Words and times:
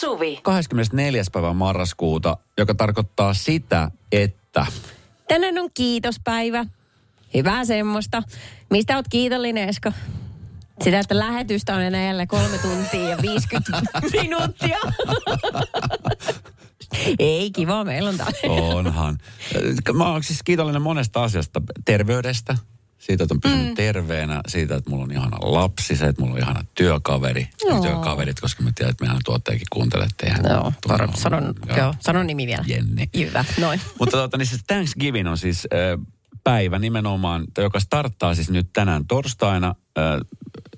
Suvi. 0.00 0.40
24. 0.42 1.22
päivä 1.32 1.52
marraskuuta, 1.52 2.36
joka 2.58 2.74
tarkoittaa 2.74 3.34
sitä, 3.34 3.90
että... 4.12 4.66
Tänään 5.28 5.58
on 5.58 5.70
kiitospäivä. 5.74 6.64
Hyvää 7.34 7.64
semmoista. 7.64 8.22
Mistä 8.70 8.96
oot 8.96 9.08
kiitollinen, 9.08 9.68
Esko? 9.68 9.92
Sitä, 10.84 10.98
että 10.98 11.18
lähetystä 11.18 11.74
on 11.74 11.82
enää 11.82 12.06
jälleen 12.06 12.28
kolme 12.28 12.58
tuntia 12.58 13.08
ja 13.08 13.18
50 13.22 13.72
minuuttia. 14.22 14.78
Ei, 17.18 17.50
kiva, 17.50 17.84
meillä 17.84 18.08
on 18.08 18.16
täällä. 18.16 18.34
Onhan. 18.48 19.18
Mä 19.92 20.12
oon 20.12 20.22
siis 20.22 20.42
kiitollinen 20.42 20.82
monesta 20.82 21.22
asiasta. 21.22 21.62
Terveydestä, 21.84 22.56
siitä, 23.10 23.24
että 23.24 23.34
on 23.34 23.40
pysynyt 23.40 23.68
mm. 23.68 23.74
terveenä, 23.74 24.40
siitä, 24.48 24.76
että 24.76 24.90
mulla 24.90 25.04
on 25.04 25.12
ihana 25.12 25.36
lapsi, 25.40 25.96
se, 25.96 26.06
että 26.06 26.22
mulla 26.22 26.34
on 26.34 26.40
ihana 26.40 26.64
työkaveri. 26.74 27.48
Joo. 27.64 27.82
Työkaverit, 27.82 28.40
koska 28.40 28.62
mä 28.62 28.70
tiedän, 28.74 28.90
että 28.90 29.04
meidän 29.04 29.20
tuottajakin 29.24 29.66
kuuntelette. 29.70 30.26
Ihan 30.26 30.40
Joo, 30.44 30.72
tuolla- 30.82 30.98
varo- 30.98 31.16
sanon, 31.16 31.54
joo, 31.76 31.94
sanon 32.00 32.26
nimi 32.26 32.46
vielä. 32.46 32.64
Jenni. 32.66 33.08
Hyvä, 33.16 33.44
noin. 33.60 33.80
Mutta 34.00 34.16
tota, 34.16 34.36
niin 34.36 34.46
siis 34.46 34.64
Thanksgiving 34.66 35.28
on 35.28 35.38
siis 35.38 35.68
äh, 35.74 36.06
päivä 36.44 36.78
nimenomaan, 36.78 37.44
joka 37.58 37.80
starttaa 37.80 38.34
siis 38.34 38.50
nyt 38.50 38.68
tänään 38.72 39.06
torstaina. 39.06 39.74
Äh, 39.98 40.04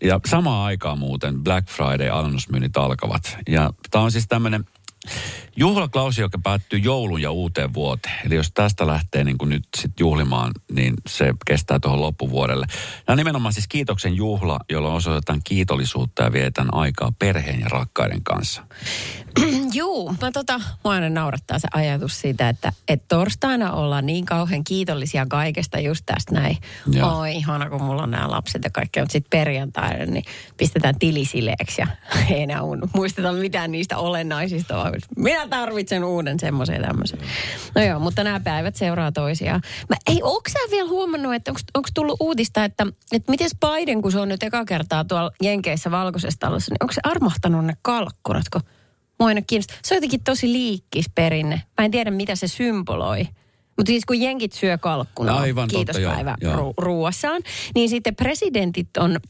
ja 0.03 0.21
samaan 0.27 0.67
aikaan 0.67 0.99
muuten 0.99 1.45
Black 1.45 1.69
Friday 1.69 2.09
alennusmyynnit 2.09 2.77
alkavat. 2.77 3.39
Ja 3.49 3.71
tämä 3.91 4.05
on 4.05 4.13
siis 4.13 4.29
tämmöinen 4.29 4.65
juhlaklausi, 5.57 6.21
joka 6.21 6.39
päättyy 6.43 6.79
joulun 6.79 7.23
ja 7.23 7.31
uuteen 7.31 7.75
vuoteen. 7.75 8.15
Eli 8.27 8.35
jos 8.35 8.51
tästä 8.55 8.87
lähtee 8.87 9.25
niin 9.25 9.39
kuin 9.39 9.49
nyt 9.49 9.65
sit 9.77 10.01
juhlimaan, 10.01 10.53
niin 10.73 10.95
se 11.09 11.35
kestää 11.47 11.79
tuohon 11.81 12.01
loppuvuodelle. 12.01 12.67
Ja 13.09 13.17
nimenomaan 13.17 13.53
siis 13.53 13.69
kiitoksen 13.69 14.17
juhla, 14.17 14.59
jolla 14.71 14.93
osoitetaan 14.93 15.41
kiitollisuutta 15.45 16.23
ja 16.23 16.33
vietän 16.33 16.75
aikaa 16.75 17.13
perheen 17.19 17.61
ja 17.61 17.69
rakkaiden 17.69 18.25
kanssa. 18.25 18.63
Juu, 19.75 20.15
mä 20.23 20.31
tota, 20.33 20.61
mua 20.85 20.93
aina 20.93 21.11
naurattaa 21.11 21.59
se 21.59 21.69
ajatus 21.75 22.21
siitä, 22.21 22.49
että, 22.49 22.73
että 22.89 23.05
torstaina 23.09 23.73
ollaan 23.73 24.07
niin 24.07 24.25
kauhean 24.25 24.65
kiitollisia 24.65 25.27
kaikesta 25.27 25.81
just 25.81 26.03
tästä 26.07 26.35
näin. 26.35 26.57
Joo. 26.93 27.19
Oi, 27.21 27.33
ihana 27.33 27.71
kun 27.71 27.83
mulla 27.83 28.03
on 28.03 28.11
nämä 28.11 28.31
lapset 28.31 28.65
ja 28.65 28.71
kaikkea, 28.71 29.03
mutta 29.03 29.13
sitten 29.13 29.39
perjantaina 29.39 30.05
niin 30.05 30.25
pistetään 30.57 30.99
tilisileeksi 30.99 31.81
ja 31.81 31.87
ei 32.31 32.43
enää 32.43 32.63
un- 32.63 32.91
muisteta 32.95 33.33
mitään 33.33 33.73
niistä 33.73 33.99
olennaisista, 33.99 34.77
vaan 34.77 34.92
minä 35.17 35.49
tarvitsen 35.49 36.05
uuden 36.05 36.41
semmoisen 36.41 36.77
ja 36.77 36.83
tämmöisen. 36.83 37.19
No 37.75 37.83
joo, 37.83 37.99
mutta 37.99 38.25
nämä 38.25 38.41
päivät 38.41 38.77
seuraa 38.77 39.13
toisiaan. 39.13 39.61
Mä, 39.89 39.97
ei, 40.07 40.23
onko 40.23 40.49
sä 40.49 40.59
vielä 40.71 40.89
huomannut, 40.89 41.35
että 41.35 41.53
onko 41.75 41.89
tullut 41.95 42.17
uutista, 42.21 42.65
että, 42.65 42.87
että 43.13 43.31
miten 43.31 43.51
Biden, 43.61 44.03
kun 44.03 44.13
se 44.13 44.19
on 44.19 44.29
nyt 44.29 44.43
eka 44.43 44.65
kertaa 44.65 45.05
tuolla 45.05 45.31
Jenkeissä 45.43 45.91
valkoisessa 45.91 46.41
talossa, 46.41 46.73
niin 46.73 46.83
onko 46.83 46.93
se 46.93 47.01
armahtanut 47.05 47.65
ne 47.65 47.73
kalkkunat, 47.83 48.49
kun 48.53 48.63
Mua 49.23 49.29
aina 49.29 49.43
kiinnostaa. 49.43 49.77
Se 49.83 49.95
on 49.95 49.97
jotenkin 49.97 50.25
tosi 50.25 50.53
liikkis 50.53 51.11
perinne. 51.15 51.63
Mä 51.79 51.85
en 51.85 51.91
tiedä, 51.91 52.11
mitä 52.11 52.37
se 52.37 52.49
symboloi. 52.49 53.29
Mutta 53.77 53.91
siis 53.91 54.05
kun 54.05 54.21
jenkit 54.21 54.53
syö 54.53 54.79
kalkkuna 54.79 55.37
Aivan 55.37 55.69
totta, 55.69 55.77
kiitospäivä 55.77 56.37
joo, 56.41 56.53
joo. 56.53 56.71
ru- 56.71 56.75
ruuassaan, 56.79 57.43
niin 57.75 57.89
sitten 57.89 58.17
presidentit 58.17 58.97
on 58.99 59.21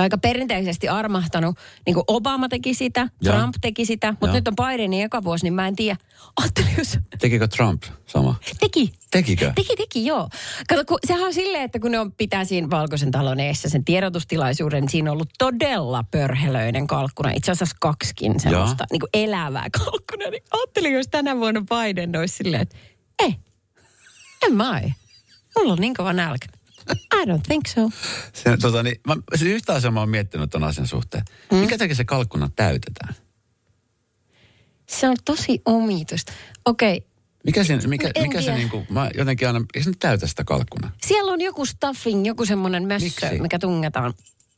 aika 0.00 0.18
perinteisesti 0.18 0.88
armahtanut, 0.88 1.58
niin 1.86 1.94
kuin 1.94 2.04
Obama 2.06 2.48
teki 2.48 2.74
sitä, 2.74 3.08
Joo. 3.20 3.36
Trump 3.36 3.54
teki 3.60 3.86
sitä, 3.86 4.10
mutta 4.10 4.26
Joo. 4.26 4.34
nyt 4.34 4.48
on 4.48 4.54
Bidenin 4.56 5.02
eka 5.02 5.24
vuosi, 5.24 5.44
niin 5.44 5.54
mä 5.54 5.68
en 5.68 5.76
tiedä. 5.76 5.96
Ajattelin, 6.36 6.74
jos 6.78 6.98
Tekikö 7.18 7.48
Trump 7.48 7.82
sama? 8.06 8.34
teki. 8.60 8.92
Tekikö? 9.10 9.52
Teki, 9.54 9.76
teki, 9.76 10.06
joo. 10.06 10.28
Kato, 10.68 10.84
kun, 10.84 10.98
sehän 11.06 11.24
on 11.24 11.34
silleen, 11.34 11.64
että 11.64 11.78
kun 11.78 11.90
ne 11.90 11.98
on 11.98 12.12
pitää 12.12 12.44
siinä 12.44 12.70
Valkoisen 12.70 13.10
talon 13.10 13.40
eessä 13.40 13.68
sen 13.68 13.84
tiedotustilaisuuden, 13.84 14.80
niin 14.80 14.90
siinä 14.90 15.10
on 15.10 15.12
ollut 15.12 15.30
todella 15.38 16.04
pörhelöinen 16.10 16.86
kalkkuna. 16.86 17.30
Itse 17.30 17.52
asiassa 17.52 17.76
kaksikin 17.80 18.40
semmoista 18.40 18.84
niin 18.92 19.00
kuin 19.00 19.10
elävää 19.14 19.66
kalkkuna. 19.78 20.30
Niin 20.30 20.42
ajattelin, 20.50 20.92
jos 20.92 21.08
tänä 21.08 21.36
vuonna 21.36 21.60
Biden 21.60 22.16
olisi 22.16 22.36
silleen, 22.36 22.62
että 22.62 22.76
ei, 23.22 23.36
en 24.46 24.52
mä 24.56 24.70
ai. 24.70 24.92
Mulla 25.58 25.72
on 25.72 25.78
niin 25.78 25.94
kova 25.94 26.12
nälkä. 26.12 26.46
I 26.90 27.24
don't 27.26 27.40
think 27.48 27.66
so. 27.66 27.90
Se, 28.32 28.56
tota, 28.56 28.82
niin, 28.82 28.96
mä, 29.06 29.16
se 29.36 29.44
yhtä 29.44 29.74
asiaa 29.74 29.90
mä 29.90 30.00
oon 30.00 30.08
miettinyt 30.08 30.50
ton 30.50 30.64
asian 30.64 30.86
suhteen. 30.86 31.24
Mm. 31.52 31.58
Mikä 31.58 31.78
takia 31.78 31.94
se 31.94 32.04
kalkkuna 32.04 32.50
täytetään? 32.56 33.14
Se 34.88 35.08
on 35.08 35.16
tosi 35.24 35.62
omituista. 35.64 36.32
Okei, 36.64 37.06
Mikä, 37.44 37.64
siinä, 37.64 37.88
mikä, 37.88 38.10
En 38.14 38.22
mikä 38.22 38.38
se 38.38 38.44
tiedä. 38.44 38.56
niinku, 38.58 38.86
mä 38.90 39.10
jotenkin 39.16 39.46
aina, 39.48 39.58
eikö 39.74 39.84
se 39.84 39.90
nyt 39.90 39.98
täytä 39.98 40.26
sitä 40.26 40.44
kalkkunaa? 40.44 40.90
siellä 41.06 41.32
on 41.32 41.40
joku 41.40 41.66
stuffing, 41.66 42.26
joku 42.26 42.46
semmoinen 42.46 42.86
mössö, 42.86 43.04
Miksi? 43.06 43.40
mikä 43.42 43.58
tungetaan. 43.58 44.14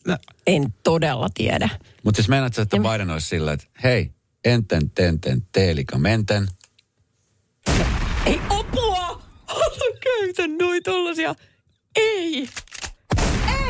Mä 0.06 0.18
en 0.46 0.74
todella 0.82 1.28
tiedä. 1.34 1.68
Mutta 2.02 2.16
siis 2.16 2.28
meinaat 2.28 2.58
että 2.58 2.76
En- 2.76 2.82
Biden 2.82 3.10
olisi 3.10 3.26
sillä, 3.28 3.52
että 3.52 3.66
hei, 3.82 4.10
enten, 4.44 4.90
tenten, 4.90 5.42
teelika, 5.52 5.98
menten. 5.98 6.48
Ei 8.26 8.40
apua! 8.50 9.22
Käytä 10.04 10.48
noin 10.64 10.82
tollasia. 10.82 11.34
Ei! 11.96 12.48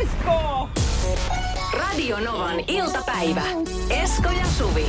Esko! 0.01 0.69
Radio 1.73 2.21
Novan 2.21 2.61
iltapäivä. 2.69 3.43
Esko 3.91 4.29
ja 4.31 4.45
Suvi. 4.59 4.87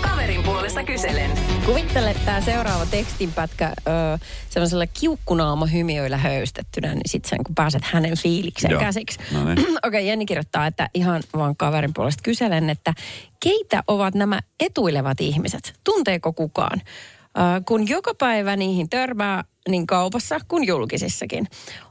Kaverin 0.00 0.42
puolesta 0.42 0.84
kyselen. 0.84 1.30
Kuvittele 1.66 2.14
tämä 2.24 2.40
seuraava 2.40 2.86
tekstinpätkä 2.86 3.68
ö, 3.68 4.18
semmoisella 4.48 4.86
kiukkunaama 4.86 5.66
hymiöillä 5.66 6.16
höystettynä, 6.16 6.94
niin 6.94 7.02
sitten 7.06 7.30
sen 7.30 7.44
kun 7.44 7.54
pääset 7.54 7.82
hänen 7.84 8.18
fiilikseen 8.18 8.70
Joo. 8.70 8.80
käsiksi. 8.80 9.18
No 9.32 9.44
niin. 9.44 9.58
Okei, 9.62 9.76
okay, 9.84 10.00
Jenni 10.02 10.26
kirjoittaa, 10.26 10.66
että 10.66 10.88
ihan 10.94 11.22
vaan 11.36 11.56
kaverin 11.56 11.94
puolesta 11.94 12.22
kyselen, 12.22 12.70
että 12.70 12.94
keitä 13.42 13.82
ovat 13.88 14.14
nämä 14.14 14.40
etuilevat 14.60 15.20
ihmiset? 15.20 15.74
Tunteeko 15.84 16.32
kukaan? 16.32 16.82
Ö, 16.82 17.40
kun 17.68 17.88
joka 17.88 18.14
päivä 18.14 18.56
niihin 18.56 18.90
törmää 18.90 19.44
niin 19.68 19.86
kaupassa 19.86 20.40
kuin 20.48 20.66
julkisissakin. 20.66 21.48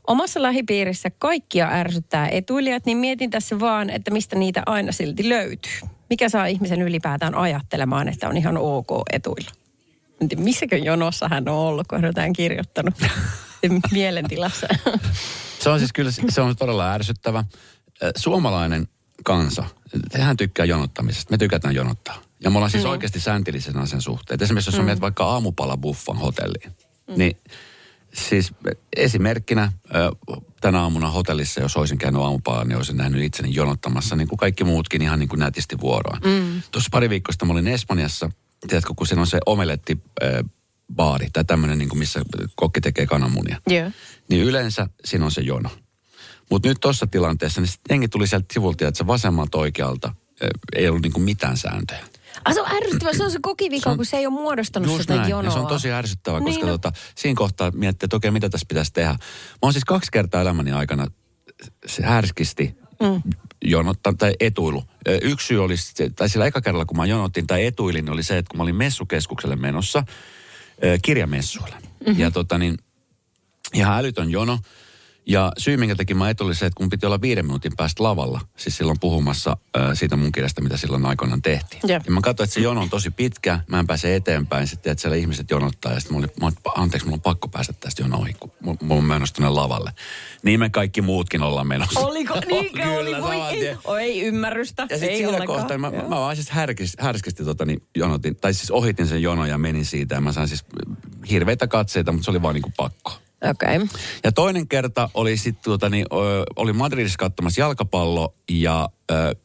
Omassa 0.08 0.41
lähipiirissä 0.41 1.09
kaikkia 1.19 1.69
ärsyttää 1.72 2.30
etuilijat, 2.30 2.86
niin 2.86 2.97
mietin 2.97 3.30
tässä 3.30 3.59
vaan, 3.59 3.90
että 3.90 4.12
mistä 4.12 4.36
niitä 4.36 4.63
aina 4.66 4.91
silti 4.91 5.30
löytyy. 5.30 5.80
Mikä 6.09 6.30
saa 6.30 6.46
ihmisen 6.46 6.81
ylipäätään 6.81 7.36
ajattelemaan, 7.36 8.08
että 8.08 8.30
on 8.30 8.38
ihan 8.38 8.58
ok 8.58 8.88
etuilla? 9.13 9.52
Missäkö 10.38 10.78
jonossa 10.78 11.28
hän 11.28 11.50
on 11.50 11.56
ollut, 11.56 11.88
kun 11.88 11.97
hän 12.02 12.08
on 12.08 12.13
tämän 12.13 12.34
kirjoittanut 12.34 12.94
mielentilassa. 13.92 14.68
Se 15.59 15.69
on 15.69 15.80
siis 15.80 15.94
kyllä, 15.94 16.12
se 16.30 16.42
on 16.42 16.56
todella 16.56 16.92
ärsyttävä. 16.94 17.44
Suomalainen 18.18 18.88
kansa, 19.24 19.63
sehän 20.12 20.38
tykkää 20.38 20.66
jonottamisesta. 20.66 21.31
Me 21.34 21.38
tykätään 21.38 21.75
jonottaa. 21.75 22.22
Ja 22.44 22.50
me 22.50 22.57
ollaan 22.57 22.72
siis 22.72 22.84
Niin. 22.84 22.92
oikeasti 22.92 23.19
sääntillisenä 23.19 23.86
sen 23.86 24.02
suhteen. 24.02 24.36
Et 24.36 24.42
Esimerkiksi 24.42 24.72
jos 24.72 24.80
mm. 24.80 24.86
menet 24.86 25.02
vaikka 25.02 25.25
aamupalabuffan 25.25 26.18
hotelliin, 26.18 26.72
mm. 27.07 27.13
niin 27.17 27.38
siis 28.13 28.53
esimerkkinä 28.95 29.71
tänä 30.61 30.81
aamuna 30.81 31.09
hotellissa, 31.09 31.61
jos 31.61 31.77
olisin 31.77 31.97
käynyt 31.97 32.21
aamupalaa, 32.21 32.63
niin 32.63 32.77
olisin 32.77 32.97
nähnyt 32.97 33.23
itseni 33.23 33.55
jonottamassa, 33.55 34.16
niin 34.16 34.27
kuin 34.27 34.38
kaikki 34.38 34.63
muutkin 34.63 35.01
ihan 35.01 35.19
niin 35.19 35.29
kuin 35.29 35.39
nätisti 35.39 35.79
vuoroa. 35.79 36.19
Mm. 36.25 36.61
Tuossa 36.71 36.89
pari 36.91 37.09
viikkoa 37.09 37.31
sitten 37.33 37.47
mä 37.47 37.51
olin 37.53 37.67
Espanjassa, 37.67 38.29
tiedätkö, 38.67 38.94
kun 38.95 39.07
siinä 39.07 39.21
on 39.21 39.27
se 39.27 39.39
omeletti 39.45 40.03
baari, 40.95 41.27
tai 41.33 41.45
tämmöinen, 41.45 41.77
niin 41.77 41.89
kuin 41.89 41.99
missä 41.99 42.21
kokki 42.55 42.81
tekee 42.81 43.05
kananmunia 43.05 43.61
Joo. 43.67 43.91
niin 44.29 44.44
yleensä 44.44 44.88
siinä 45.05 45.25
on 45.25 45.31
se 45.31 45.41
jono. 45.41 45.69
Mutta 46.49 46.67
nyt 46.69 46.77
tuossa 46.81 47.07
tilanteessa, 47.07 47.61
niin 47.61 47.71
jengi 47.89 48.07
tuli 48.07 48.27
sieltä 48.27 48.53
sivulta, 48.53 48.88
että 48.88 48.97
se 48.97 49.07
vasemmalta 49.07 49.57
oikealta 49.57 50.13
ei 50.75 50.88
ollut 50.88 51.01
niinku 51.01 51.19
mitään 51.19 51.57
sääntöjä. 51.57 52.05
Ah, 52.46 52.53
se 52.53 52.62
on 52.62 52.68
ärsyttävä, 52.75 53.13
se 53.13 53.23
on 53.23 53.31
se 53.31 53.40
kokivika, 53.41 53.96
kun 53.96 54.06
se 54.06 54.18
ei 54.18 54.25
ole 54.28 54.34
muodostanut 54.34 54.90
Just 54.90 55.01
sitä 55.01 55.16
näin. 55.16 55.29
jonoa. 55.29 55.44
Ja 55.46 55.51
se 55.51 55.59
on 55.59 55.68
tosi 55.68 55.91
ärsyttävää, 55.91 56.40
koska 56.40 56.51
Niin, 56.56 56.66
no. 56.66 56.72
tota, 56.72 56.91
siinä 57.16 57.35
kohtaa 57.38 57.72
miettii, 57.72 58.06
että 58.07 58.16
okei, 58.18 58.31
mitä 58.31 58.50
tässä 58.50 58.66
pitäisi 58.69 58.94
tehdä. 58.94 59.09
Mä 59.12 59.18
oon 59.62 59.73
siis 59.73 59.85
kaksi 59.85 60.12
kertaa 60.12 60.41
elämäni 60.41 60.72
aikana 60.72 61.07
se 61.88 62.04
härskisti 62.04 62.75
mm. 63.01 63.21
jonottanut, 63.65 64.19
tai 64.19 64.33
etuilu. 64.39 64.83
Yksi 65.21 65.48
syy 65.48 65.63
oli, 65.63 65.77
se- 65.77 66.09
tai 66.09 66.30
sillä 66.30 66.45
eka 66.45 66.62
kerralla, 66.62 66.86
kun 66.86 66.98
mä 66.98 67.06
jonottin 67.06 67.48
tai 67.48 67.65
etuilin, 67.65 68.09
oli 68.09 68.24
se, 68.24 68.38
että 68.38 68.50
kun 68.51 68.57
mä 68.57 68.63
olin 68.63 68.75
messukeskukselle 68.75 69.56
menossa, 69.56 70.04
ö, 70.83 70.98
kirjamessuille. 71.01 71.75
Mm-hmm. 71.80 72.19
Ja 72.19 72.31
tota 72.31 72.57
niin, 72.57 72.77
ihan 73.74 73.98
älytön 74.00 74.31
jono. 74.31 74.59
Ja 75.27 75.51
syy, 75.57 75.77
minkä 75.77 75.95
takia 75.95 76.16
mä 76.16 76.30
etulin 76.30 76.56
se, 76.56 76.66
että 76.66 76.77
kun 76.77 76.89
piti 76.89 77.06
olla 77.06 77.22
viiden 77.22 77.45
minuutin 77.45 77.72
päästä 77.77 78.04
lavalla, 78.04 78.42
siis 78.57 78.77
silloin 78.77 79.00
puhumassa 79.00 79.57
äh, 79.77 79.89
siitä 79.94 80.16
mun 80.16 80.31
kirjasta, 80.31 80.62
mitä 80.62 80.77
silloin 80.77 81.06
aikoinaan 81.06 81.42
tehtiin. 81.42 81.81
Jep. 81.88 82.04
Ja 82.06 82.12
mä 82.12 82.22
katsoin, 82.22 82.45
että 82.45 82.54
se 82.54 82.60
jono 82.60 82.81
on 82.81 82.89
tosi 82.89 83.12
pitkä, 83.12 83.60
mä 83.68 83.80
en 83.80 83.88
pääse 83.88 84.16
eteenpäin, 84.16 84.68
sitten 84.68 84.92
että 84.92 85.01
siellä 85.01 85.18
ihmiset 85.18 85.51
jonottaa, 85.51 85.94
ja 85.94 86.00
sitten 86.00 86.16
mä 86.16 86.19
olin, 86.19 86.30
mä 86.42 86.45
olin, 86.45 86.57
anteeksi, 86.75 87.07
mulla 87.07 87.16
on 87.16 87.22
pakko 87.22 87.48
päästä 87.48 87.74
tästä 87.74 88.01
jono 88.01 88.18
ohi, 88.18 88.33
kun 88.33 88.51
mulla 88.62 89.01
on 89.01 89.04
menossa 89.04 89.36
tuonne 89.36 89.50
lavalle. 89.50 89.92
Niin 90.44 90.60
me 90.60 90.69
kaikki 90.69 91.01
muutkin 91.01 91.44
ollaan 91.44 91.68
menossa. 91.68 92.00
Oliko? 92.00 92.33
Niinkö 92.48 92.81
Kyllä, 92.81 93.00
oli? 93.00 93.21
Voi 93.21 93.36
ei, 93.36 93.78
oi, 93.83 94.01
ei 94.01 94.21
ymmärrystä. 94.21 94.88
Ja 94.89 94.98
sitten 94.98 95.10
ei 95.10 95.18
siinä 95.18 95.45
kohtaa 95.45 95.78
mä, 95.78 95.92
Joo. 95.94 96.10
mä 96.10 96.16
vaan 96.16 96.36
siis 96.36 96.50
härkis, 96.50 96.98
härskisti 97.00 97.44
tota, 97.44 97.66
niin 97.66 97.83
jonotin, 97.95 98.36
tai 98.36 98.54
siis 98.54 98.71
ohitin 98.71 99.07
sen 99.07 99.21
jonon 99.21 99.50
ja 99.50 99.57
menin 99.57 99.86
siitä. 99.86 100.16
Ja 100.16 100.21
mä 100.21 100.31
sain 100.31 100.48
siis 100.48 100.66
hirveitä 101.30 101.68
katseita, 101.68 102.12
mutta 102.12 102.25
se 102.25 102.31
oli 102.31 102.42
vaan 102.42 102.54
niinku 102.54 102.71
pakko. 102.78 103.25
Okay. 103.50 103.88
Ja 104.24 104.31
toinen 104.31 104.68
kerta 104.68 105.09
oli 105.13 105.38
sitten, 105.38 105.63
tuota, 105.63 105.89
niin, 105.89 106.06
oli 106.56 106.74
Madridissa 106.74 107.18
katsomassa 107.18 107.62
jalkapallo 107.62 108.33
ja 108.50 108.89
ö, 109.12 109.36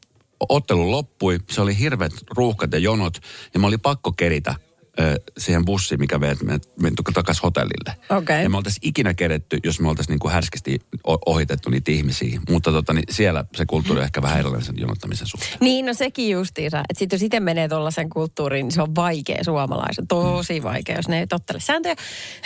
ottelu 0.48 0.90
loppui, 0.90 1.38
se 1.50 1.60
oli 1.60 1.78
hirveät 1.78 2.12
ruuhkat 2.36 2.72
ja 2.72 2.78
jonot, 2.78 3.18
ja 3.54 3.60
mä 3.60 3.66
oli 3.66 3.78
pakko 3.78 4.12
keritä 4.12 4.54
siihen 5.38 5.64
bussiin, 5.64 6.00
mikä 6.00 6.20
vei 6.20 6.34
meidät 6.44 6.94
takaisin 7.14 7.42
hotellille. 7.42 7.96
Okei. 8.10 8.42
Ja 8.42 8.50
me 8.50 8.56
oltaisiin 8.56 8.88
ikinä 8.88 9.14
keretty, 9.14 9.58
jos 9.64 9.80
me 9.80 9.88
oltaisiin 9.88 10.12
niin 10.12 10.20
kuin 10.20 10.32
härskisti 10.32 10.80
ohitettu 11.26 11.70
niitä 11.70 11.90
ihmisiä. 11.90 12.40
Mutta 12.48 12.72
tota, 12.72 12.92
niin 12.92 13.04
siellä 13.10 13.44
se 13.56 13.66
kulttuuri 13.66 14.00
on 14.00 14.04
ehkä 14.04 14.22
vähän 14.22 14.38
erilainen 14.38 14.66
sen 14.66 14.78
jonottamisen 14.78 15.26
suhteen. 15.26 15.56
Niin, 15.60 15.86
no 15.86 15.94
sekin 15.94 16.30
justiinsa. 16.30 16.78
Että 16.78 16.98
sitten 16.98 17.16
jos 17.16 17.22
itse 17.22 17.40
menee 17.40 17.68
tuollaisen 17.68 18.08
kulttuuriin, 18.08 18.64
niin 18.64 18.72
se 18.72 18.82
on 18.82 18.94
vaikea 18.94 19.44
suomalaisen. 19.44 20.06
Tosi 20.06 20.62
vaikea, 20.62 20.96
jos 20.96 21.08
ne 21.08 21.18
ei 21.18 21.26
tottele 21.26 21.60
sääntöjä. 21.60 21.96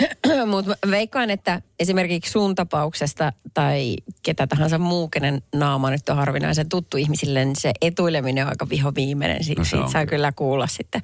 Mutta 0.50 0.76
veikkaan, 0.90 1.30
että 1.30 1.62
esimerkiksi 1.78 2.30
sun 2.30 2.54
tapauksesta 2.54 3.32
tai 3.54 3.96
ketä 4.22 4.46
tahansa 4.46 4.78
muu, 4.78 5.08
kenen 5.08 5.42
naama 5.54 5.90
nyt 5.90 6.08
on 6.08 6.16
harvinaisen 6.16 6.68
tuttu 6.68 6.96
ihmisille, 6.96 7.44
niin 7.44 7.56
se 7.56 7.72
etuileminen 7.80 8.44
on 8.44 8.50
aika 8.50 8.64
No 8.64 9.34
se 9.38 9.42
siitä 9.42 9.62
on 9.62 9.66
saa 9.66 10.06
kyllä. 10.06 10.06
kyllä 10.06 10.32
kuulla 10.32 10.66
sitten 10.66 11.02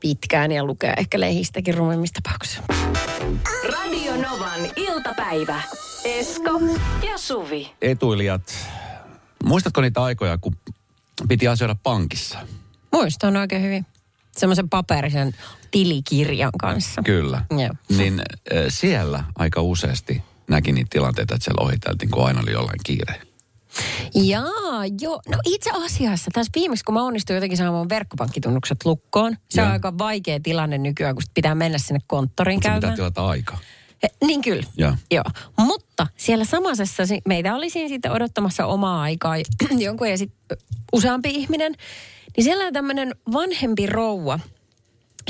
pitkään 0.00 0.52
ja 0.52 0.64
lukea 0.64 0.94
ehkä 0.96 1.20
lehistäkin 1.20 1.74
rumimmista 1.74 2.20
tapauksista. 2.22 2.62
Radio 3.72 4.16
Novan 4.16 4.60
iltapäivä. 4.76 5.62
Esko 6.04 6.60
ja 7.10 7.18
Suvi. 7.18 7.72
Etuilijat, 7.82 8.42
muistatko 9.44 9.80
niitä 9.80 10.02
aikoja, 10.02 10.38
kun 10.38 10.56
piti 11.28 11.48
asioida 11.48 11.76
pankissa? 11.82 12.38
Muistan 12.92 13.36
oikein 13.36 13.62
hyvin. 13.62 13.86
Semmoisen 14.36 14.68
paperisen 14.68 15.34
tilikirjan 15.70 16.50
kanssa. 16.60 17.02
Kyllä. 17.02 17.44
Joo. 17.50 17.74
Niin 17.96 18.20
äh, 18.20 18.64
siellä 18.68 19.24
aika 19.36 19.62
useasti 19.62 20.22
näki 20.48 20.72
niitä 20.72 20.88
tilanteita, 20.90 21.34
että 21.34 21.44
siellä 21.44 21.64
ohiteltiin, 21.64 22.10
kun 22.10 22.26
aina 22.26 22.40
oli 22.40 22.52
jollain 22.52 22.80
kiire. 22.84 23.20
Jaa, 24.14 24.84
joo. 25.00 25.20
No 25.28 25.38
itse 25.46 25.70
asiassa 25.74 26.30
tässä 26.34 26.50
viimeksi, 26.54 26.84
kun 26.84 26.94
mä 26.94 27.02
onnistuin 27.02 27.34
jotenkin 27.34 27.58
saamaan 27.58 27.88
verkkopankkitunnukset 27.88 28.84
lukkoon. 28.84 29.36
Se 29.50 29.60
on 29.60 29.66
Joo. 29.66 29.72
aika 29.72 29.98
vaikea 29.98 30.40
tilanne 30.42 30.78
nykyään, 30.78 31.14
kun 31.14 31.22
pitää 31.34 31.54
mennä 31.54 31.78
sinne 31.78 32.00
konttoriin 32.06 32.56
Mutta 32.56 32.68
pitää 32.68 32.80
käymään. 32.80 32.96
tilata 32.96 33.26
aikaa. 33.28 33.58
He, 34.02 34.08
niin 34.26 34.42
kyllä. 34.42 34.62
Joo. 34.76 34.94
Joo. 35.10 35.24
Mutta 35.58 36.06
siellä 36.16 36.44
samaisessa, 36.44 37.06
si- 37.06 37.22
meitä 37.28 37.54
oli 37.54 37.70
siinä 37.70 37.88
sitten 37.88 38.12
odottamassa 38.12 38.66
omaa 38.66 39.02
aikaa 39.02 39.34
jonkun 39.78 40.10
ja 40.10 40.18
sitten 40.18 40.58
useampi 40.92 41.28
ihminen. 41.30 41.74
Niin 42.36 42.44
siellä 42.44 42.66
on 42.66 42.72
tämmöinen 42.72 43.14
vanhempi 43.32 43.86
rouva, 43.86 44.38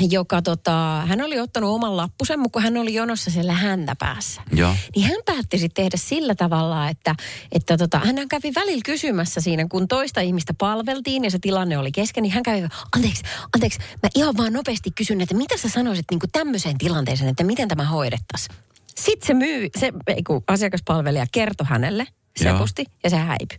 joka 0.09 0.41
tota, 0.41 1.03
hän 1.07 1.21
oli 1.21 1.39
ottanut 1.39 1.69
oman 1.69 1.97
lappusen, 1.97 2.39
mutta 2.39 2.53
kun 2.53 2.63
hän 2.63 2.77
oli 2.77 2.93
jonossa 2.93 3.31
siellä 3.31 3.53
häntä 3.53 3.95
päässä. 3.99 4.41
Joo. 4.53 4.75
Niin 4.95 5.07
hän 5.07 5.19
päätti 5.25 5.57
sitten 5.57 5.83
tehdä 5.83 5.97
sillä 5.97 6.35
tavalla, 6.35 6.89
että, 6.89 7.15
että 7.51 7.77
tota, 7.77 7.99
hän 7.99 8.27
kävi 8.29 8.51
välillä 8.55 8.81
kysymässä 8.85 9.41
siinä, 9.41 9.65
kun 9.69 9.87
toista 9.87 10.21
ihmistä 10.21 10.53
palveltiin 10.57 11.23
ja 11.23 11.31
se 11.31 11.39
tilanne 11.39 11.77
oli 11.77 11.91
kesken, 11.91 12.21
niin 12.21 12.33
hän 12.33 12.43
kävi, 12.43 12.67
anteeksi, 12.95 13.23
anteeksi, 13.55 13.79
mä 13.79 14.09
ihan 14.15 14.37
vaan 14.37 14.53
nopeasti 14.53 14.91
kysyn, 14.91 15.21
että 15.21 15.35
mitä 15.35 15.57
sä 15.57 15.69
sanoisit 15.69 16.05
niin 16.11 16.19
kuin 16.19 16.31
tämmöiseen 16.31 16.77
tilanteeseen, 16.77 17.29
että 17.29 17.43
miten 17.43 17.67
tämä 17.67 17.83
hoidettaisiin. 17.83 18.55
Sitten 18.95 19.27
se 19.27 19.33
myy, 19.33 19.69
se 19.79 19.91
ei 20.07 20.23
kun 20.23 20.43
asiakaspalvelija 20.47 21.25
kertoi 21.31 21.67
hänelle, 21.67 22.07
sepusti, 22.37 22.85
ja 23.03 23.09
se 23.09 23.17
häipyi. 23.17 23.57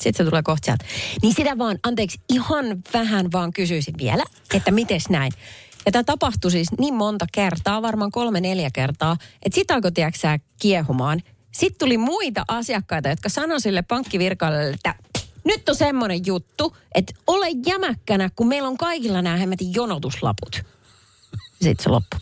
Sitten 0.00 0.24
se 0.24 0.30
tulee 0.30 0.42
kohta 0.42 0.64
sieltä. 0.64 0.84
Niin 1.22 1.34
sitä 1.34 1.58
vaan, 1.58 1.78
anteeksi, 1.82 2.20
ihan 2.28 2.82
vähän 2.92 3.32
vaan 3.32 3.52
kysyisin 3.52 3.94
vielä, 3.98 4.24
että 4.54 4.70
mites 4.70 5.08
näin. 5.08 5.32
Ja 5.86 5.92
tämä 5.92 6.04
tapahtui 6.04 6.50
siis 6.50 6.68
niin 6.78 6.94
monta 6.94 7.26
kertaa, 7.32 7.82
varmaan 7.82 8.10
kolme 8.10 8.40
neljä 8.40 8.70
kertaa, 8.72 9.16
että 9.42 9.54
sitä 9.54 9.74
alkoi, 9.74 9.92
tiedätkö 9.92 10.18
sä, 10.18 10.38
kiehumaan. 10.60 11.22
Sitten 11.52 11.78
tuli 11.78 11.98
muita 11.98 12.44
asiakkaita, 12.48 13.08
jotka 13.08 13.28
sanoi 13.28 13.60
sille 13.60 13.82
pankkivirkailijalle, 13.82 14.70
että 14.70 14.94
nyt 15.44 15.68
on 15.68 15.76
semmoinen 15.76 16.26
juttu, 16.26 16.76
että 16.94 17.12
ole 17.26 17.46
jämäkkänä, 17.66 18.30
kun 18.36 18.48
meillä 18.48 18.68
on 18.68 18.76
kaikilla 18.76 19.22
nämä 19.22 19.36
hemmetin 19.36 19.74
jonotuslaput. 19.74 20.62
Sitten 21.62 21.84
se 21.84 21.90
loppui. 21.90 22.20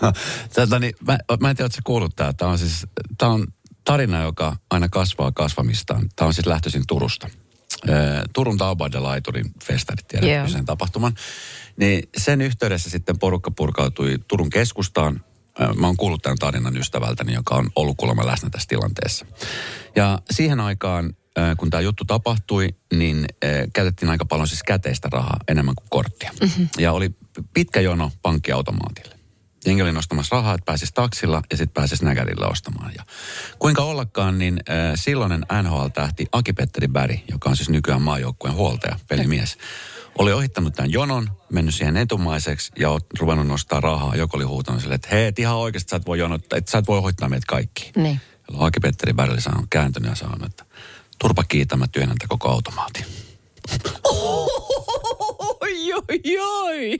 Tätä, 0.54 0.78
niin, 0.78 0.94
mä, 1.06 1.18
mä 1.40 1.50
en 1.50 1.56
tiedä, 1.56 1.64
ootko 1.66 1.80
kuullut 1.84 2.16
tää. 2.16 2.32
Tämä 2.32 2.50
on 2.50 2.58
siis, 2.58 2.86
tää 3.18 3.28
on 3.28 3.46
tarina, 3.84 4.22
joka 4.22 4.56
aina 4.70 4.88
kasvaa 4.88 5.32
kasvamistaan. 5.32 6.08
Tämä 6.16 6.26
on 6.26 6.34
siis 6.34 6.46
lähtöisin 6.46 6.84
Turusta. 6.86 7.28
Ee, 7.88 7.94
Turun 8.32 8.58
Taubade 8.58 8.98
Laiturin 8.98 9.50
festarit, 9.64 10.08
tiedätkö 10.08 10.34
Joo. 10.34 10.48
sen 10.48 10.64
tapahtuman. 10.64 11.14
Niin 11.76 12.08
sen 12.16 12.40
yhteydessä 12.40 12.90
sitten 12.90 13.18
porukka 13.18 13.50
purkautui 13.50 14.18
Turun 14.28 14.50
keskustaan. 14.50 15.24
Ee, 15.60 15.66
Mä 15.66 15.86
oon 15.86 15.96
kuullut 15.96 16.22
tämän 16.22 16.38
tarinan 16.38 16.76
ystävältäni, 16.76 17.34
joka 17.34 17.54
on 17.54 17.70
ollut 17.76 17.96
kuulemma 17.96 18.26
läsnä 18.26 18.50
tässä 18.50 18.68
tilanteessa. 18.68 19.26
Ja 19.96 20.18
siihen 20.30 20.60
aikaan, 20.60 21.16
ee, 21.36 21.54
kun 21.56 21.70
tämä 21.70 21.80
juttu 21.80 22.04
tapahtui, 22.04 22.68
niin 22.94 23.26
käytettiin 23.72 24.10
aika 24.10 24.24
paljon 24.24 24.48
siis 24.48 24.62
käteistä 24.62 25.08
rahaa 25.12 25.40
enemmän 25.48 25.74
kuin 25.74 25.86
korttia. 25.90 26.30
Mm-hmm. 26.40 26.68
Ja 26.78 26.92
oli 26.92 27.10
pitkä 27.54 27.80
jono 27.80 28.12
pankkiautomaatille. 28.22 29.17
Jengi 29.66 29.82
oli 29.82 29.92
nostamassa 29.92 30.36
rahaa, 30.36 30.54
että 30.54 30.64
pääsisi 30.64 30.92
taksilla 30.94 31.42
ja 31.50 31.56
sitten 31.56 31.74
pääsisi 31.74 32.04
näkärillä 32.04 32.46
ostamaan. 32.46 32.92
Ja 32.96 33.04
kuinka 33.58 33.82
ollakaan, 33.82 34.38
niin 34.38 34.60
äh, 34.70 34.92
silloinen 34.94 35.46
NHL-tähti 35.62 36.26
Aki-Petteri 36.32 36.88
Bäri, 36.88 37.24
joka 37.30 37.50
on 37.50 37.56
siis 37.56 37.68
nykyään 37.68 38.02
maajoukkueen 38.02 38.56
huoltaja, 38.56 38.98
pelimies, 39.08 39.58
oli 40.18 40.32
ohittanut 40.32 40.74
tämän 40.74 40.92
jonon, 40.92 41.30
mennyt 41.52 41.74
siihen 41.74 41.96
etumaiseksi 41.96 42.72
ja 42.78 42.90
oot 42.90 43.06
ruvennut 43.18 43.46
nostaa 43.46 43.80
rahaa. 43.80 44.16
Joku 44.16 44.36
oli 44.36 44.44
huutanut 44.44 44.82
sille, 44.82 44.94
että 44.94 45.08
hei, 45.10 45.26
et 45.26 45.38
ihan 45.38 45.56
oikeasti 45.56 45.90
sä 45.90 45.96
et 45.96 46.06
voi 46.06 46.18
jonottaa, 46.18 46.56
että 46.56 46.70
sä 46.70 46.78
et 46.78 46.86
voi 46.86 46.98
ohittaa 46.98 47.28
meitä 47.28 47.44
kaikki. 47.48 47.90
Niin. 47.96 48.20
Jolloin 48.48 48.68
Aki-Petteri 48.68 49.12
Bäri 49.12 49.32
oli 49.32 49.40
sanonut, 49.40 49.66
kääntynyt 49.70 50.10
ja 50.10 50.16
sanonut, 50.16 50.46
että 50.46 50.64
turpa 51.18 51.44
kiitä, 51.44 51.76
mä 51.76 51.88
työnnän 51.88 52.18
tätä 52.18 52.28
koko 52.28 52.48
automaatin. 52.48 53.04
Oi, 54.04 54.47
oi, 56.08 56.38
oi. 56.38 56.96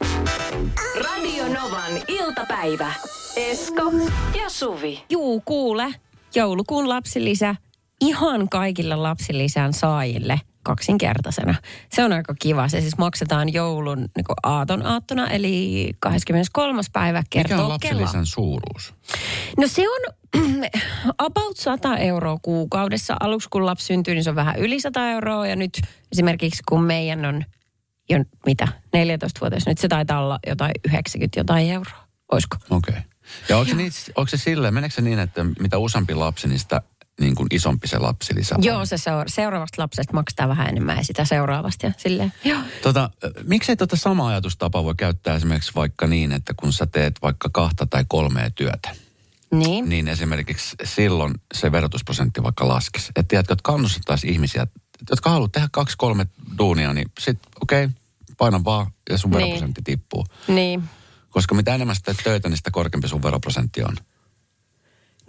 Radio 1.04 1.44
Novan 1.44 1.92
iltapäivä. 2.08 2.92
Esko 3.36 3.92
ja 4.42 4.48
Suvi. 4.48 5.04
Juu, 5.10 5.42
kuule. 5.44 5.94
Joulukuun 6.34 6.88
lapsilisä 6.88 7.54
ihan 8.00 8.48
kaikille 8.48 8.96
lapsilisän 8.96 9.72
saajille 9.72 10.40
kaksinkertaisena. 10.62 11.54
Se 11.92 12.04
on 12.04 12.12
aika 12.12 12.34
kiva. 12.38 12.68
Se 12.68 12.80
siis 12.80 12.98
maksetaan 12.98 13.52
joulun 13.52 13.98
niin 13.98 14.24
aaton 14.42 14.86
aattona, 14.86 15.30
eli 15.30 15.90
23. 16.00 16.82
päivä 16.92 17.18
Mikä 17.18 17.28
kertoo 17.30 17.64
on 17.64 17.68
lapsilisän 17.68 18.26
suuruus? 18.26 18.94
No 19.58 19.68
se 19.68 19.84
on 19.88 20.14
about 21.18 21.56
100 21.56 21.96
euroa 21.96 22.38
kuukaudessa. 22.42 23.16
Aluksi 23.20 23.48
kun 23.48 23.66
lapsi 23.66 23.86
syntyy, 23.86 24.14
niin 24.14 24.24
se 24.24 24.30
on 24.30 24.36
vähän 24.36 24.58
yli 24.58 24.80
100 24.80 25.10
euroa. 25.10 25.46
Ja 25.46 25.56
nyt 25.56 25.80
esimerkiksi 26.12 26.62
kun 26.68 26.82
meidän 26.82 27.24
on 27.24 27.44
jo 28.10 28.24
mitä, 28.46 28.68
14-vuotias, 28.86 29.66
nyt 29.66 29.78
se 29.78 29.88
taitaa 29.88 30.20
olla 30.20 30.38
jotain 30.46 30.72
90 30.86 31.40
jotain 31.40 31.70
euroa. 31.70 32.06
Oisko? 32.32 32.56
Okei. 32.70 32.92
Okay. 32.92 33.02
Ja 33.48 33.58
onko 33.58 33.70
se, 33.70 33.76
niin, 33.76 33.92
onko 34.16 34.28
se 34.28 34.36
silleen, 34.36 34.74
meneekö 34.74 34.94
se 34.94 35.02
niin, 35.02 35.18
että 35.18 35.44
mitä 35.60 35.78
useampi 35.78 36.14
lapsi, 36.14 36.48
niin 36.48 36.58
sitä 36.58 36.82
niin 37.20 37.34
kuin 37.34 37.46
isompi 37.50 37.88
se 37.88 37.98
lapsilisä 37.98 38.54
on? 38.54 38.64
Joo, 38.64 38.86
se 38.86 38.96
seura- 38.98 39.24
seuraavasta 39.28 39.82
lapsesta 39.82 40.12
maksetaan 40.12 40.48
vähän 40.48 40.68
enemmän 40.68 40.96
ja 40.96 41.04
sitä 41.04 41.24
seuraavasta. 41.24 41.86
Ja 41.86 41.92
silleen, 41.96 42.32
joo. 42.44 42.60
Tota, 42.82 43.10
miksei 43.44 43.76
tota 43.76 43.96
sama 43.96 44.28
ajatustapa 44.28 44.84
voi 44.84 44.94
käyttää 44.94 45.34
esimerkiksi 45.36 45.72
vaikka 45.74 46.06
niin, 46.06 46.32
että 46.32 46.54
kun 46.56 46.72
sä 46.72 46.86
teet 46.86 47.14
vaikka 47.22 47.48
kahta 47.52 47.86
tai 47.86 48.04
kolmea 48.08 48.50
työtä, 48.50 48.90
Niin. 49.52 49.88
niin 49.88 50.08
esimerkiksi 50.08 50.76
silloin 50.84 51.34
se 51.54 51.72
verotusprosentti 51.72 52.42
vaikka 52.42 52.68
laskisi. 52.68 53.06
Että 53.08 53.28
tiedätkö, 53.28 53.52
että 53.52 53.62
kannustettaisiin 53.62 54.32
ihmisiä, 54.32 54.66
jotka 55.10 55.30
haluaa 55.30 55.48
tehdä 55.48 55.68
kaksi, 55.72 55.94
kolme 55.98 56.26
duunia, 56.58 56.92
niin 56.92 57.10
sitten 57.20 57.50
okei, 57.62 57.84
okay, 57.84 57.96
paina 58.38 58.64
vaan 58.64 58.86
ja 59.10 59.18
sun 59.18 59.30
Niin. 59.30 59.38
veroprosentti 59.38 59.82
tippuu. 59.84 60.26
Niin. 60.48 60.82
Koska 61.30 61.54
mitä 61.54 61.74
enemmän 61.74 61.96
teet 62.04 62.16
töitä, 62.24 62.48
niin 62.48 62.56
sitä 62.56 62.70
korkeampi 62.70 63.08
sun 63.08 63.22
veroprosentti 63.22 63.82
on. 63.82 63.96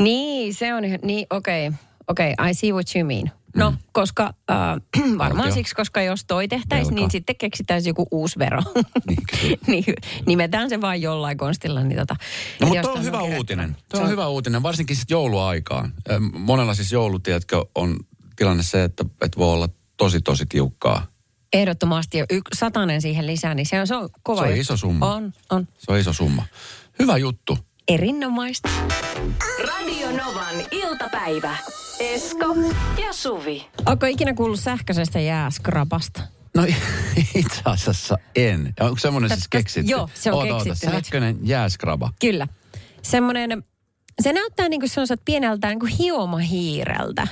Niin, 0.01 0.53
se 0.53 0.73
on 0.73 0.85
ihan, 0.85 0.99
niin 1.03 1.27
okei, 1.29 1.67
okay, 1.67 1.79
okei, 2.07 2.33
okay, 2.33 2.49
I 2.49 2.53
see 2.53 2.71
what 2.71 2.87
you 2.95 3.05
mean. 3.07 3.31
No, 3.55 3.73
koska 3.91 4.23
äh, 4.51 4.57
varmaan 5.17 5.37
Valtio. 5.37 5.53
siksi, 5.53 5.75
koska 5.75 6.01
jos 6.01 6.25
toi 6.25 6.47
tehtäisiin, 6.47 6.95
niin 6.95 7.11
sitten 7.11 7.35
keksitään 7.35 7.85
joku 7.85 8.07
uusi 8.11 8.39
vero. 8.39 8.61
Niin, 9.07 9.23
niin, 9.67 9.83
nimetään 10.25 10.69
se 10.69 10.81
vain 10.81 11.01
jollain 11.01 11.37
konstilla. 11.37 11.83
Niin 11.83 11.97
tota, 11.99 12.15
No, 12.61 12.67
mutta 12.67 12.81
tuo 12.81 12.91
on 12.91 13.03
hyvä 13.03 13.17
kerätty. 13.17 13.37
uutinen. 13.37 13.77
Tuo 13.91 14.01
on 14.01 14.09
hyvä 14.09 14.27
uutinen, 14.27 14.63
varsinkin 14.63 14.95
sitten 14.95 15.15
jouluaikaan. 15.15 15.93
Monella 16.33 16.73
siis 16.73 16.91
joulu, 16.91 17.19
tiedätkö, 17.19 17.65
on 17.75 17.99
tilanne 18.39 18.63
se, 18.63 18.83
että, 18.83 19.05
että 19.21 19.37
voi 19.39 19.53
olla 19.53 19.69
tosi, 19.97 20.21
tosi 20.21 20.45
tiukkaa. 20.49 21.07
Ehdottomasti 21.53 22.17
jo 22.17 22.25
yksi 22.29 22.59
satanen 22.59 23.01
siihen 23.01 23.27
lisää, 23.27 23.53
niin 23.53 23.65
se 23.65 23.79
on, 23.81 23.87
se 23.87 23.95
on 23.95 24.09
kova 24.23 24.41
Se 24.41 24.43
on 24.43 24.49
juttu. 24.49 24.61
iso 24.61 24.77
summa. 24.77 25.13
On, 25.15 25.33
on. 25.49 25.67
Se 25.77 25.91
on 25.91 25.97
iso 25.97 26.13
summa. 26.13 26.45
Hyvä 26.99 27.17
juttu. 27.17 27.57
Erinomaista. 27.87 28.69
Radio 29.67 30.07
Novan 30.11 30.55
iltapäivä. 30.71 31.57
Esko 31.99 32.45
ja 33.01 33.13
Suvi. 33.13 33.65
Onko 33.85 34.05
ikinä 34.05 34.33
kuullut 34.33 34.59
sähköisestä 34.59 35.19
jääskrapasta? 35.19 36.21
No 36.55 36.63
itse 37.35 37.61
asiassa 37.65 38.17
en. 38.35 38.73
Onko 38.79 38.97
semmoinen 38.99 39.29
siis 39.29 39.47
keksitty? 39.47 39.91
joo, 39.91 40.09
se 40.13 40.31
on 40.31 40.37
Oota, 40.37 40.53
oota, 40.53 40.65
keksitty 40.65 40.85
nyt. 40.95 41.05
Sähköinen 41.05 41.37
jääskraba. 41.43 42.13
Kyllä. 42.21 42.47
Semmoinen, 43.01 43.63
se 44.21 44.33
näyttää 44.33 44.69
niin 44.69 44.81
kuin 44.81 44.89
sellaiselta 44.89 45.21
pieneltä 45.25 45.67
niin 45.67 45.79
kuin 45.79 45.91
hiomahiireltä. 45.91 47.27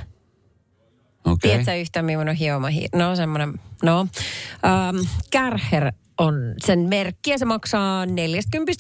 Okei. 1.28 1.50
Tiedätkö 1.50 1.76
yhtään, 1.76 2.06
millainen 2.06 2.36
hioma 2.36 2.68
hi- 2.68 2.88
No 2.96 3.16
semmoinen, 3.16 3.54
no. 3.84 4.00
Ähm, 4.66 4.98
Kärher 5.32 5.92
on 6.18 6.34
sen 6.66 6.80
merkki 6.80 7.32
ja 7.32 7.38
se 7.38 7.46
maksaa 7.46 8.06
40 8.06 8.74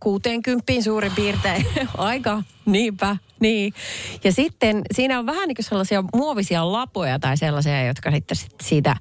60 0.00 0.72
suurin 0.84 1.12
piirtein. 1.16 1.66
Aika, 1.98 2.42
niinpä, 2.66 3.16
niin. 3.40 3.72
Ja 4.24 4.32
sitten 4.32 4.82
siinä 4.94 5.18
on 5.18 5.26
vähän 5.26 5.48
niin 5.48 5.56
kuin 5.56 5.64
sellaisia 5.64 6.04
muovisia 6.14 6.72
lapoja 6.72 7.18
tai 7.18 7.36
sellaisia, 7.36 7.86
jotka 7.86 8.10
sitten 8.10 8.36
sit 8.36 8.54
siitä 8.62 8.96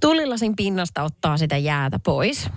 tulilasin 0.00 0.56
pinnasta 0.56 1.02
ottaa 1.02 1.36
sitä 1.38 1.56
jäätä 1.56 1.98
pois. 1.98 2.48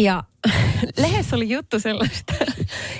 Ja 0.00 0.24
lehdessä 1.02 1.36
oli 1.36 1.48
juttu 1.48 1.80
sellaista. 1.80 2.32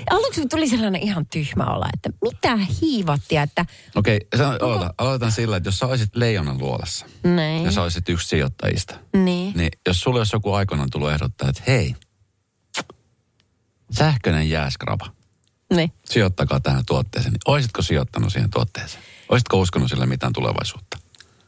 Aluksi 0.09 0.47
tuli 0.47 0.67
sellainen 0.67 1.01
ihan 1.01 1.25
tyhmä 1.25 1.63
olla, 1.63 1.85
että 1.93 2.09
mitä 2.21 2.57
hiivattia, 2.81 3.43
että 3.43 3.65
Okei, 3.95 4.19
okay, 4.33 4.57
oota, 4.61 4.93
aloitan 4.97 5.31
sillä, 5.31 5.57
että 5.57 5.67
jos 5.67 5.79
sä 5.79 5.87
olisit 5.87 6.15
leijonan 6.15 6.57
luolassa 6.57 7.05
näin, 7.23 7.63
ja 7.63 7.71
sä 7.71 7.81
olisit 7.81 8.09
yksi 8.09 8.27
sijoittajista, 8.27 8.95
niin. 9.13 9.53
niin 9.55 9.71
jos 9.87 9.99
sulle 10.01 10.19
olisi 10.19 10.35
joku 10.35 10.53
aikoinaan 10.53 10.89
tullut 10.89 11.11
ehdottaa, 11.11 11.49
että 11.49 11.63
hei, 11.67 11.95
sähköinen 13.91 14.49
jääskraba, 14.49 15.07
niin. 15.73 15.91
sijoittakaa 16.05 16.59
tähän 16.59 16.83
tuotteeseen, 16.87 17.33
niin 17.33 17.53
olisitko 17.53 17.81
sijoittanut 17.81 18.33
siihen 18.33 18.49
tuotteeseen? 18.49 19.03
Olisitko 19.29 19.59
uskonut 19.59 19.89
sille 19.89 20.05
mitään 20.05 20.33
tulevaisuutta? 20.33 20.97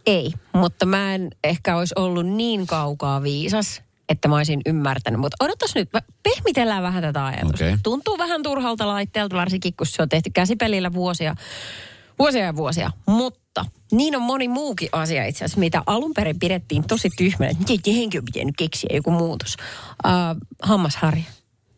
Ei, 0.06 0.34
mutta 0.54 0.86
mä 0.86 1.16
en 1.16 1.30
ehkä 1.44 1.78
olisi 1.78 1.94
ollut 1.98 2.28
niin 2.28 2.68
kaukaa 2.68 3.24
viisas, 3.24 3.82
että 4.10 4.28
mä 4.28 4.36
olisin 4.36 4.62
ymmärtänyt. 4.66 5.20
Mutta 5.20 5.46
odotas 5.46 5.76
nyt, 5.76 5.90
pehmitellään 6.24 6.84
vähän 6.84 7.04
tätä 7.04 7.26
ajatusta. 7.26 7.66
Okei. 7.66 7.78
Tuntuu 7.84 8.18
vähän 8.18 8.44
turhalta 8.44 8.88
laitteelta, 8.88 9.36
varsinkin 9.36 9.74
kun 9.78 9.88
se 9.88 10.02
on 10.02 10.10
tehty 10.10 10.30
käsipelillä 10.30 10.94
vuosia, 10.94 11.36
vuosia 12.20 12.46
ja 12.46 12.56
vuosia. 12.56 12.92
Mutta 13.06 13.66
niin 13.92 14.16
on 14.16 14.22
moni 14.22 14.48
muukin 14.48 14.90
asia 14.92 15.26
itse 15.26 15.46
asiassa, 15.46 15.60
mitä 15.60 15.84
alun 15.86 16.14
perin 16.14 16.40
pidettiin 16.40 16.84
tosi 16.88 17.10
tyhmänä. 17.18 17.54
Miten 17.60 17.78
jehenkö 17.86 18.18
on 18.18 18.26
pitänyt 18.26 18.56
keksiä 18.58 18.90
joku 18.94 19.12
muutos? 19.12 19.56
Uh, 20.06 20.12
hammasharja, 20.62 21.24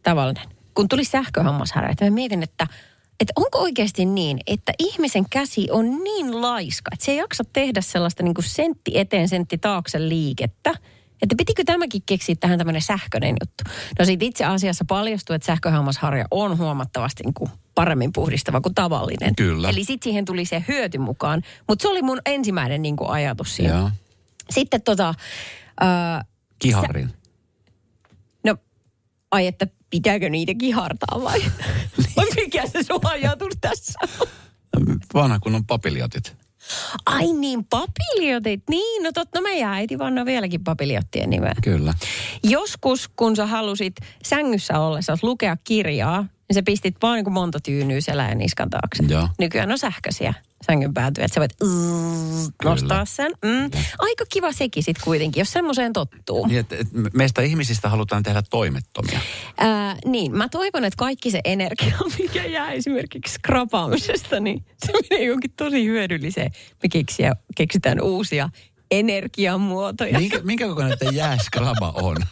tavallinen. 0.04 0.44
Kun 0.74 0.88
tuli 0.88 1.04
sähköhammasharja, 1.04 1.90
että 1.90 2.06
mä 2.06 2.12
mietin, 2.12 2.44
että 2.44 2.68
että 3.20 3.34
onko 3.36 3.58
oikeasti 3.58 4.06
niin, 4.06 4.40
että 4.48 4.74
ihmisen 4.80 5.26
käsi 5.30 5.68
on 5.72 6.04
niin 6.04 6.42
laiska, 6.42 6.92
että 6.94 7.06
se 7.06 7.12
ei 7.12 7.18
jaksa 7.18 7.44
tehdä 7.54 7.82
sellaista 7.82 8.24
niin 8.24 8.34
kuin 8.34 8.46
sentti 8.46 8.92
eteen, 8.94 9.30
sentti 9.30 9.58
taakse 9.58 10.10
liikettä. 10.10 10.74
Että 11.22 11.36
pitikö 11.38 11.64
tämäkin 11.66 12.02
keksiä 12.06 12.36
tähän 12.40 12.58
tämmöinen 12.58 12.82
sähköinen 12.82 13.36
juttu? 13.42 13.64
No 14.00 14.06
siitä 14.06 14.26
itse 14.26 14.46
asiassa 14.46 14.86
paljastui, 14.88 15.36
että 15.36 15.46
sähköhammasharja 15.46 16.26
on 16.32 16.58
huomattavasti 16.58 17.24
niin 17.24 17.34
kuin 17.34 17.52
paremmin 17.76 18.14
puhdistava 18.14 18.62
kuin 18.62 18.76
tavallinen. 18.76 19.36
Kyllä. 19.36 19.70
Eli 19.70 19.84
sitten 19.84 20.10
siihen 20.10 20.26
tuli 20.26 20.46
se 20.46 20.64
hyöty 20.68 20.98
mukaan. 20.98 21.42
Mutta 21.68 21.82
se 21.82 21.88
oli 21.88 22.02
mun 22.02 22.20
ensimmäinen 22.26 22.82
niin 22.82 22.96
kuin 22.96 23.10
ajatus 23.10 23.56
siinä. 23.56 23.74
Joo. 23.74 23.92
Sitten 24.50 24.82
tota, 24.82 25.10
äh, 25.84 26.26
Kiharin. 26.60 27.14
no, 28.44 28.58
ai 29.32 29.48
että 29.48 29.68
pitääkö 29.90 30.30
niitä 30.30 30.54
kihartaa 30.54 31.24
vai? 31.24 31.42
vai 32.16 32.26
mikä 32.36 32.68
se 32.68 32.84
sun 32.84 33.00
ajatus 33.04 33.54
tässä 33.62 34.00
on? 34.04 34.28
Vanha 35.14 35.40
kun 35.40 35.56
on 35.56 35.66
papiljotit. 35.66 36.45
Ai 37.06 37.34
niin, 37.34 37.66
papiljotit. 37.66 38.64
Niin, 38.70 39.04
no 39.04 39.12
totta, 39.12 39.40
no 39.40 39.44
meidän 39.44 39.74
äiti 39.74 40.00
vannoo 40.00 40.26
vieläkin 40.26 40.64
papiljottien 40.64 41.30
nimeä. 41.30 41.54
Kyllä. 41.64 41.94
Joskus, 42.44 43.10
kun 43.16 43.36
sä 43.36 43.46
halusit 43.46 43.96
sängyssä 44.24 44.80
ollessa 44.80 45.18
lukea 45.22 45.58
kirjaa, 45.64 46.22
niin 46.22 46.54
sä 46.54 46.64
pistit 46.66 46.96
vaan 47.02 47.16
niin 47.16 47.24
kuin 47.24 47.34
monta 47.34 47.60
tyynyä 47.60 48.02
selän 48.02 48.38
niskan 48.38 48.70
taakse. 48.70 49.04
Joo. 49.08 49.28
Nykyään 49.40 49.72
on 49.72 49.80
sähköisiä 49.80 50.34
sängyn 50.68 50.94
päätyjä, 50.94 51.26
että 51.26 51.36
sä 51.36 51.40
voit 51.42 51.56
mm, 51.64 52.52
nostaa 52.64 53.06
sen. 53.06 53.32
Mm. 53.46 53.72
Aika 54.00 54.26
kiva 54.30 54.52
sekin 54.52 54.84
sitten 54.84 55.04
kuitenkin, 55.04 55.42
jos 55.42 55.52
semmoiseen 55.52 55.94
tottuu. 55.94 56.48
Niin, 56.48 56.60
että, 56.60 56.76
että 56.76 56.94
meistä 57.14 57.42
ihmisistä 57.42 57.90
halutaan 57.90 58.24
tehdä 58.24 58.42
toimettomia. 58.50 59.20
Ää, 59.58 59.98
niin, 60.06 60.38
mä 60.38 60.50
toivon, 60.50 60.84
että 60.84 60.98
kaikki 60.98 61.32
se 61.32 61.42
energia, 61.46 61.98
mikä 62.20 62.46
jää 62.46 62.72
esimerkiksi 62.72 63.34
skrapaamisesta, 63.34 64.40
niin 64.40 64.66
se 64.86 64.92
menee 64.92 65.26
jonkin 65.26 65.52
tosi 65.58 65.86
hyödylliseen. 65.86 66.52
Me 66.84 66.90
keksiä, 66.90 67.36
keksitään 67.56 68.02
uusia 68.02 68.50
energiamuotoja. 68.92 70.20
Minkä, 70.20 70.40
minkä 70.44 70.68
kokoinen 70.68 70.98
jääskraba 71.12 71.94
on? 71.96 72.18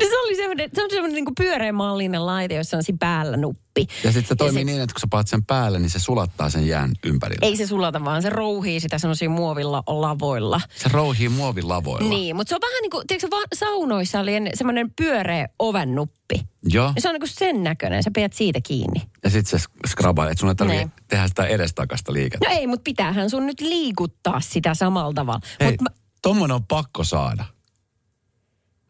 No 0.00 0.08
se, 0.08 0.18
oli 0.18 0.36
semmoinen, 0.36 0.70
se 0.74 0.82
on 0.84 0.90
semmoinen 0.90 1.14
niin 1.24 1.34
pyöreä 1.38 1.72
mallinen 1.72 2.26
laite, 2.26 2.54
jossa 2.54 2.76
on 2.76 2.82
siinä 2.82 2.96
päällä 3.00 3.36
nuppi. 3.36 3.86
Ja 4.04 4.12
sitten 4.12 4.28
se 4.28 4.34
toimii 4.34 4.60
sit- 4.60 4.66
niin, 4.66 4.80
että 4.80 4.94
kun 4.94 5.00
sä 5.00 5.06
paat 5.10 5.28
sen 5.28 5.44
päälle, 5.44 5.78
niin 5.78 5.90
se 5.90 5.98
sulattaa 5.98 6.50
sen 6.50 6.68
jään 6.68 6.92
ympärille. 7.04 7.46
Ei 7.46 7.56
se 7.56 7.66
sulata, 7.66 8.04
vaan 8.04 8.22
se 8.22 8.30
rouhii 8.30 8.80
sitä 8.80 8.98
semmoisia 8.98 9.28
muovilla 9.30 9.82
lavoilla. 9.86 10.60
Se 10.76 10.88
rouhii 10.92 11.28
muovilavoilla. 11.28 12.08
Niin, 12.08 12.36
mutta 12.36 12.48
se 12.48 12.54
on 12.54 12.60
vähän 12.60 12.82
niin 12.82 12.90
kuin, 12.90 13.06
tiedätkö, 13.06 13.28
va- 13.30 13.42
saunoissa 13.54 14.20
oli 14.20 14.32
semmoinen 14.54 14.90
pyöreä 14.96 15.48
ovennuppi. 15.58 16.40
Joo. 16.68 16.92
Ja 16.96 17.02
se 17.02 17.08
on 17.08 17.12
niin 17.14 17.20
kuin 17.20 17.30
sen 17.30 17.62
näköinen, 17.62 18.02
sä 18.02 18.10
pidät 18.14 18.32
siitä 18.32 18.60
kiinni. 18.66 19.02
Ja 19.24 19.30
sitten 19.30 19.60
se 19.60 19.66
skraba, 19.86 20.24
että 20.30 20.40
sun 20.40 20.48
ei 20.48 20.54
tarvitse 20.54 20.78
Niin. 20.84 20.92
tehdä 21.08 21.28
sitä 21.28 21.46
edestakasta 21.46 22.12
liikettä. 22.12 22.48
No 22.48 22.54
ei, 22.56 22.66
mutta 22.66 22.82
pitäähän 22.84 23.30
sun 23.30 23.46
nyt 23.46 23.60
liikuttaa 23.60 24.40
sitä 24.40 24.74
samalla 24.74 25.12
tavalla. 25.14 25.40
Hei, 25.60 25.70
Mut 25.70 25.80
mä, 25.80 25.86
tommonen 26.22 26.54
on 26.54 26.64
pakko 26.66 27.04
saada. 27.04 27.44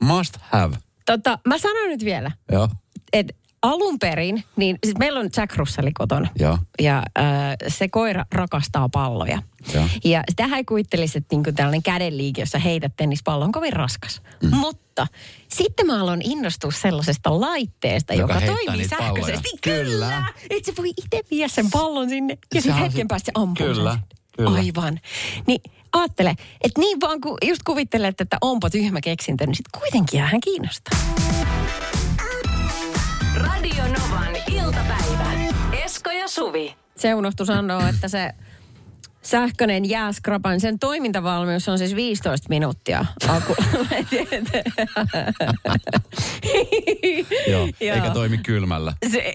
Must 0.04 0.36
have. 0.40 0.76
tota, 1.06 1.38
mä 1.46 1.58
sanon 1.58 1.88
nyt 1.88 2.04
vielä, 2.04 2.30
Joo. 2.52 2.68
että 3.12 3.34
alun 3.62 3.98
perin, 3.98 4.44
niin 4.56 4.78
siis 4.86 4.98
meillä 4.98 5.20
on 5.20 5.28
Jack 5.36 5.56
Russell 5.56 5.88
kotona. 5.94 6.28
Joo. 6.38 6.58
Ja 6.82 6.96
äh, 7.18 7.24
se 7.68 7.88
koira 7.88 8.24
rakastaa 8.32 8.88
palloja. 8.88 9.42
Joo. 9.74 9.84
Ja 10.04 10.22
sitä 10.30 10.56
ei 10.56 10.64
kuvittelisi, 10.64 11.18
että 11.18 11.36
niinku 11.36 11.52
tällainen 11.52 11.82
kädenliike, 11.82 12.42
jossa 12.42 12.58
heität 12.58 12.92
tennispallon, 12.96 13.46
on 13.46 13.52
kovin 13.52 13.72
raskas. 13.72 14.22
Mm. 14.42 14.56
Mutta 14.56 15.06
sitten 15.48 15.86
mä 15.86 16.00
aloin 16.00 16.22
innostua 16.24 16.70
sellaisesta 16.72 17.40
laitteesta, 17.40 18.14
Joka 18.14 18.34
joka, 18.34 18.46
toimii 18.46 18.88
palloja. 18.88 18.88
sähköisesti. 18.88 19.48
Kyllä. 19.62 20.24
Että 20.50 20.66
se 20.72 20.76
voi 20.76 20.88
itse 20.90 21.20
viedä 21.30 21.48
sen 21.48 21.70
pallon 21.70 22.08
sinne 22.08 22.38
ja 22.54 22.62
sitten 22.62 22.82
hetken 22.82 23.00
se- 23.04 23.06
päästä 23.08 23.26
se 23.26 23.32
ampuu 23.34 23.66
Kyllä, 23.66 23.92
sen. 23.92 24.00
kyllä. 24.36 24.50
Aivan. 24.50 25.00
Niin 25.46 25.60
ajattele, 25.94 26.30
että 26.64 26.80
niin 26.80 27.00
vaan 27.00 27.20
kun 27.20 27.38
just 27.44 27.62
kuvittelet, 27.62 28.20
että 28.20 28.36
onpa 28.40 28.70
tyhmä 28.70 29.00
keksintö, 29.00 29.46
niin 29.46 29.54
sitten 29.54 29.80
kuitenkin 29.80 30.20
hän 30.20 30.40
kiinnostaa. 30.40 30.98
Radio 33.36 33.84
Novan 33.84 34.36
iltapäivä. 34.52 35.32
Esko 35.84 36.10
ja 36.10 36.28
Suvi. 36.28 36.76
Se 36.96 37.14
unohtui 37.14 37.46
sanoa, 37.46 37.88
että 37.88 38.08
se 38.08 38.30
sähköinen 39.22 39.88
jääskrapan, 39.88 40.60
sen 40.60 40.78
toimintavalmius 40.78 41.68
on 41.68 41.78
siis 41.78 41.94
15 41.94 42.46
minuuttia. 42.48 43.04
Aku. 43.28 43.56
Joo. 47.50 47.68
Eikä 47.80 48.10
toimi 48.10 48.38
kylmällä. 48.38 48.92
se, 49.12 49.32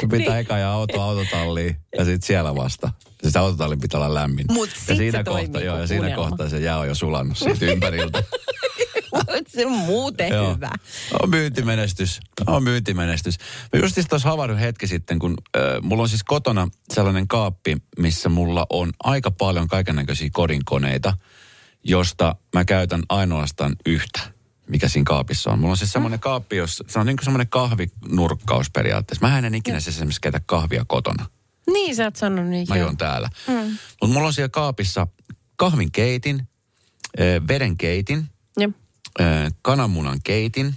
Se 0.00 0.06
pitää 0.10 0.38
eka 0.38 0.58
ja 0.58 0.72
auto 0.72 1.00
autotalliin 1.02 1.76
ja 1.98 2.04
sitten 2.04 2.26
siellä 2.26 2.54
vasta. 2.54 2.90
Ja 3.22 3.30
se 3.30 3.38
autotallin 3.38 3.80
pitää 3.80 4.00
olla 4.00 4.14
lämmin. 4.14 4.46
Mut 4.50 4.70
ja 4.88 4.96
siinä 4.96 5.24
kohtaa, 5.24 5.62
joo, 5.62 5.78
ja 5.78 5.86
siinä 5.86 6.16
kohtaa 6.16 6.48
se 6.48 6.60
jää 6.60 6.78
on 6.78 6.88
jo 6.88 6.94
sulannut 6.94 7.38
siitä 7.38 7.66
ympäriltä. 7.66 8.22
se 9.48 9.66
on 9.66 9.72
muuten 9.72 10.28
Joo. 10.28 10.54
hyvä. 10.54 10.70
On 11.22 11.30
myyntimenestys. 11.30 12.20
On 12.46 12.62
myyntimenestys. 12.62 13.38
Mä 13.72 13.80
just 13.80 13.96
tuossa 14.08 14.28
havahduin 14.28 14.58
hetki 14.58 14.86
sitten, 14.86 15.18
kun 15.18 15.36
äh, 15.56 15.62
mulla 15.82 16.02
on 16.02 16.08
siis 16.08 16.24
kotona 16.24 16.68
sellainen 16.94 17.28
kaappi, 17.28 17.76
missä 17.98 18.28
mulla 18.28 18.66
on 18.70 18.92
aika 19.04 19.30
paljon 19.30 19.68
kaikennäköisiä 19.68 20.28
kodinkoneita, 20.32 21.16
josta 21.84 22.36
mä 22.54 22.64
käytän 22.64 23.02
ainoastaan 23.08 23.76
yhtä, 23.86 24.20
mikä 24.68 24.88
siinä 24.88 25.04
kaapissa 25.04 25.50
on. 25.50 25.58
Mulla 25.58 25.72
on 25.72 25.76
siis 25.76 25.92
semmoinen 25.92 26.20
kaappi, 26.20 26.56
jos, 26.56 26.82
se 26.88 26.98
on 26.98 27.06
niin 27.06 27.16
kuin 27.16 27.24
semmoinen 27.24 27.48
kahvinurkkaus 27.48 28.70
periaatteessa. 28.70 29.28
Mä 29.28 29.38
en 29.38 29.54
ikinä 29.54 29.80
siis 29.80 29.96
esimerkiksi 29.96 30.20
keitä 30.20 30.40
kahvia 30.46 30.84
kotona. 30.88 31.26
Niin 31.72 31.96
sä 31.96 32.04
oot 32.04 32.16
sanonut 32.16 32.50
niin. 32.50 32.66
Mä 32.68 32.76
juon 32.76 32.96
täällä. 32.96 33.28
Mm. 33.46 33.54
Mutta 34.02 34.14
mulla 34.14 34.26
on 34.26 34.32
siellä 34.32 34.48
kaapissa 34.48 35.06
kahvin 35.56 35.92
keitin, 35.92 36.48
äh, 37.20 37.48
veden 37.48 37.76
keitin, 37.76 38.26
äh, 39.20 39.52
kananmunan 39.62 40.18
keitin, 40.24 40.74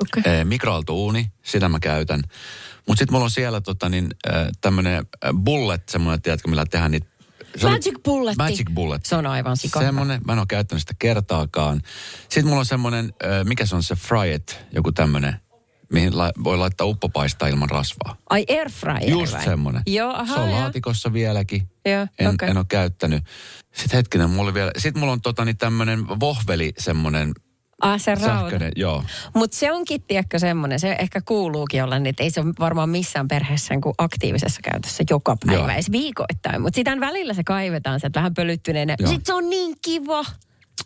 Okei. 0.00 0.32
eh, 0.32 0.44
mikroaaltouuni, 0.44 1.32
sitä 1.42 1.68
mä 1.68 1.80
käytän. 1.80 2.22
Mutta 2.86 2.98
sitten 2.98 3.12
mulla 3.14 3.24
on 3.24 3.30
siellä 3.30 3.60
tota, 3.60 3.88
niin, 3.88 4.08
tämmöinen 4.60 5.06
bullet, 5.44 5.88
semmoinen, 5.88 6.22
tiedätkö, 6.22 6.48
millä 6.48 6.66
tehdään 6.70 6.90
niitä... 6.90 7.06
Magic 7.62 8.02
bulletti. 8.04 8.36
Magic 8.38 8.70
bullet. 8.74 9.06
Se 9.06 9.16
on 9.16 9.26
aivan 9.26 9.56
sika. 9.56 9.80
Semmoinen, 9.80 10.20
mä 10.26 10.32
en 10.32 10.38
ole 10.38 10.46
käyttänyt 10.46 10.82
sitä 10.82 10.94
kertaakaan. 10.98 11.82
Sitten 12.22 12.46
mulla 12.46 12.58
on 12.58 12.66
semmoinen, 12.66 13.12
mikä 13.44 13.66
se 13.66 13.76
on 13.76 13.82
se 13.82 13.94
fryet, 13.94 14.64
joku 14.72 14.92
tämmöinen, 14.92 15.40
mihin 15.92 16.18
la, 16.18 16.32
voi 16.44 16.56
laittaa 16.58 16.86
uppopaistaa 16.86 17.48
ilman 17.48 17.70
rasvaa. 17.70 18.16
Ai 18.30 18.44
airfryer 18.48 19.10
Just 19.10 19.32
vai? 19.32 19.44
semmoinen. 19.44 19.82
Joo, 19.86 20.12
aha, 20.12 20.34
se 20.34 20.40
on 20.40 20.50
joo. 20.50 20.60
laatikossa 20.60 21.12
vieläkin. 21.12 21.68
Joo, 21.84 22.06
en, 22.18 22.28
okei. 22.28 22.50
en 22.50 22.56
ole 22.56 22.66
käyttänyt. 22.68 23.24
Sitten 23.74 23.96
hetkinen, 23.96 24.30
mulla 24.30 24.42
oli 24.42 24.54
vielä, 24.54 24.70
sitten 24.78 25.00
mulla 25.00 25.12
on 25.12 25.20
tota, 25.20 25.44
niin 25.44 25.58
tämmöinen 25.58 26.08
vohveli 26.20 26.72
semmoinen, 26.78 27.32
Ah, 27.82 28.00
se 28.00 28.14
rauta. 28.14 28.56
Joo. 28.76 29.04
Mutta 29.34 29.56
se 29.56 29.72
onkin, 29.72 30.02
tiedätkö, 30.02 30.38
semmoinen, 30.38 30.80
se 30.80 30.96
ehkä 30.98 31.20
kuuluukin 31.20 31.84
olla, 31.84 31.98
niin 31.98 32.06
että 32.06 32.22
ei 32.22 32.30
se 32.30 32.40
ole 32.40 32.52
varmaan 32.60 32.88
missään 32.88 33.28
perheessä 33.28 33.74
niin 33.74 33.80
kuin 33.80 33.94
aktiivisessa 33.98 34.60
käytössä 34.64 35.04
joka 35.10 35.36
päivä, 35.46 35.60
Joo. 35.60 35.68
edes 35.70 35.92
viikoittain. 35.92 36.62
Mutta 36.62 36.76
sitä 36.76 37.00
välillä 37.00 37.34
se 37.34 37.44
kaivetaan, 37.44 38.00
se 38.00 38.10
vähän 38.14 38.34
pölyttyneenä. 38.34 38.96
Joo. 38.98 39.10
Sitten 39.10 39.26
se 39.26 39.34
on 39.34 39.50
niin 39.50 39.76
kiva. 39.84 40.24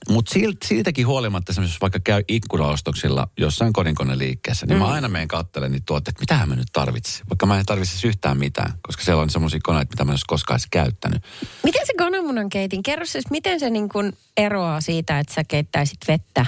Mutta 0.09 0.35
siitäkin 0.65 1.07
huolimatta, 1.07 1.53
jos 1.61 1.81
vaikka 1.81 2.01
käy 2.05 2.23
ikkunaostoksilla 2.29 3.29
jossain 3.39 3.73
kodinkoneliikkeessä, 3.73 4.67
niin 4.67 4.79
mm. 4.79 4.83
mä 4.83 4.91
aina 4.91 5.09
menen 5.09 5.29
katselemaan 5.29 5.73
niitä 5.73 5.85
tuotteita, 5.87 6.11
että 6.11 6.23
mitähän 6.23 6.49
mä 6.49 6.57
nyt 6.57 6.69
tarvitsin. 6.73 7.27
Vaikka 7.29 7.47
mä 7.47 7.59
en 7.59 7.67
tarvitsisi 7.67 8.09
yhtään 8.09 8.39
mitään, 8.39 8.73
koska 8.83 9.03
siellä 9.03 9.23
on 9.23 9.31
semmoisia 9.31 9.61
koneita, 9.63 9.93
mitä 9.93 10.05
mä 10.05 10.11
en 10.11 10.13
olisi 10.13 10.25
koskaan 10.27 10.55
edes 10.55 10.69
käyttänyt. 10.71 11.23
Miten 11.63 11.87
se 11.87 11.93
kananmunan 11.99 12.49
keitin? 12.49 12.83
Kerro 12.83 13.07
siis, 13.07 13.31
miten 13.31 13.61
se 13.61 13.71
niin 13.71 13.89
kuin 13.89 14.13
eroaa 14.37 14.81
siitä, 14.81 15.19
että 15.19 15.35
sä 15.35 15.45
keittäisit 15.45 15.99
vettä? 16.09 16.47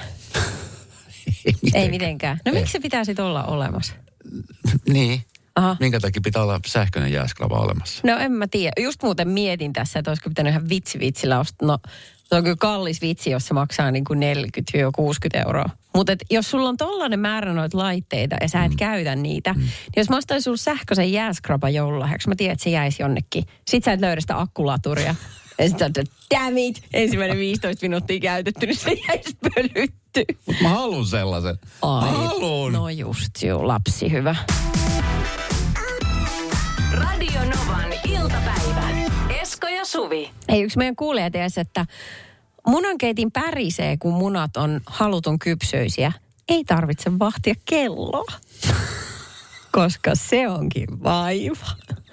Ei 1.75 1.91
mitenkään. 1.91 2.41
No 2.45 2.53
Ei. 2.53 2.59
miksi 2.59 2.73
se 2.73 2.81
pitää 2.81 3.05
sitten 3.05 3.25
olla 3.25 3.45
olemassa? 3.45 3.95
Niin. 4.89 5.25
Aha. 5.57 5.77
Minkä 5.81 6.01
takia 6.01 6.21
pitää 6.25 6.43
olla 6.43 6.61
sähköinen 6.67 7.13
jääsklava 7.13 7.59
olemassa? 7.59 8.01
No 8.07 8.19
en 8.19 8.33
mä 8.33 8.47
tiedä. 8.47 8.73
Just 8.83 9.03
muuten 9.03 9.29
mietin 9.29 9.73
tässä, 9.73 9.99
että 9.99 10.11
olisiko 10.11 10.29
pitänyt 10.31 10.51
ihan 10.51 10.69
vitsi 10.69 10.99
vitsillä 10.99 11.41
ostaa. 11.41 11.67
No 11.67 11.79
se 12.25 12.35
on 12.35 12.43
kyllä 12.43 12.57
kallis 12.61 13.00
vitsi, 13.00 13.31
jos 13.31 13.47
se 13.47 13.54
maksaa 13.54 13.90
niin 13.90 14.04
kuin 14.04 14.21
40-60 14.21 15.47
euroa. 15.47 15.71
Mutta 15.95 16.16
jos 16.31 16.50
sulla 16.50 16.69
on 16.69 16.76
tollainen 16.76 17.21
määrä 17.21 17.52
noita 17.52 17.78
laitteita 17.78 18.37
ja 18.40 18.49
sä 18.49 18.64
et 18.64 18.71
mm. 18.71 18.76
käytä 18.76 19.16
niitä, 19.16 19.52
mm. 19.52 19.61
niin 19.61 19.71
jos 19.97 20.11
mä 20.11 20.16
ostaisin 20.16 20.45
sulle 20.45 20.57
sähköisen 20.57 21.12
jääskrapan 21.12 21.75
joululahjaksi, 21.75 22.28
mä 22.28 22.35
tiedän, 22.37 22.52
että 22.52 22.64
se 22.64 22.71
jäisi 22.71 23.02
jonnekin. 23.02 23.45
Sit 23.69 23.85
sä 23.85 23.93
et 23.93 24.00
löydä 24.00 24.21
sitä 24.21 24.40
akkulaturia. 24.40 25.14
Ja 25.59 25.69
sit 25.69 25.78
sä 25.78 25.85
oot, 25.85 25.99
että 25.99 26.14
damn 26.35 26.59
it, 26.59 26.83
ensimmäinen 26.93 27.38
15 27.38 27.85
minuuttia 27.85 28.21
käytetty, 28.21 28.66
niin 28.66 28.76
se 28.76 28.90
jäisi 29.09 29.37
pölytty. 29.54 30.25
Mut 30.47 30.57
mä 30.62 30.69
haluan 30.69 31.07
sellaisen. 31.07 31.59
Mä 31.83 32.00
haluun. 32.00 32.73
No 32.73 32.88
just, 32.88 33.43
juu, 33.43 33.66
lapsi 33.66 34.12
hyvä. 34.12 34.37
Radio 36.93 37.40
Novan 37.40 37.93
iltapäivä. 38.09 38.94
Esko 39.64 39.76
ja 39.76 39.85
Suvi. 39.85 40.30
Ei 40.49 40.62
yksi 40.62 40.78
meidän 40.78 40.97
kuulija 40.97 41.30
tiesi, 41.30 41.61
että 41.61 41.87
munankeitin 42.66 43.33
pärisee, 43.33 43.97
kun 43.97 44.14
munat 44.14 44.56
on 44.56 44.80
halutun 44.87 45.38
kypsöisiä. 45.38 46.12
Ei 46.49 46.64
tarvitse 46.64 47.18
vahtia 47.18 47.54
kelloa, 47.64 48.25
koska 49.73 50.11
se 50.14 50.49
onkin 50.49 51.02
vaiva. 51.02 51.66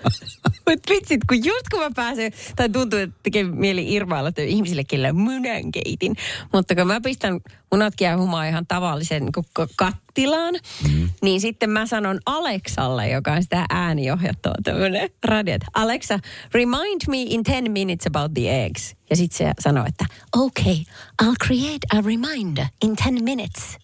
Mutta 0.70 0.94
vitsit, 0.94 1.22
kun 1.30 1.46
just 1.46 1.70
kun 1.72 1.80
mä 1.80 1.92
pääsen, 1.96 2.32
tai 2.56 2.70
tuntuu, 2.70 3.00
että 3.00 3.16
tekee 3.24 3.44
mieli 3.44 3.94
irvailla 3.94 4.30
että 4.30 4.42
ihmisille, 4.42 4.84
kellä 4.84 5.14
munankeitin. 5.14 6.16
Mutta 6.54 6.76
kun 6.76 6.88
mä 6.88 7.02
pistän 7.02 7.40
munat 7.72 7.94
kiehumaan 7.96 8.48
ihan 8.48 8.68
tavallisen 8.68 9.24
niin 9.24 9.68
kattilaan, 9.76 10.56
mm. 10.90 11.10
niin 11.22 11.42
sitten 11.42 11.70
mä 11.70 11.86
sanon 11.86 12.20
Aleksalle, 12.26 13.10
joka 13.10 13.34
on 13.34 13.44
sitä 13.44 13.66
ääniohjattua 13.70 14.54
tämmöinen 14.64 15.10
radio, 15.24 15.56
että 15.56 15.68
Alexa, 15.74 16.20
remind 16.54 17.02
me 17.08 17.22
in 17.22 17.44
10 17.44 17.72
minutes 17.72 18.08
about 18.08 18.34
the 18.34 18.66
eggs. 18.66 18.96
Ja 19.10 19.16
sitten 19.16 19.38
se 19.38 19.54
sanoo, 19.60 19.86
että 19.88 20.06
okay, 20.36 20.76
I'll 21.24 21.46
create 21.46 21.98
a 21.98 22.02
reminder 22.06 22.66
in 22.84 22.96
10 23.04 23.24
minutes. 23.24 23.78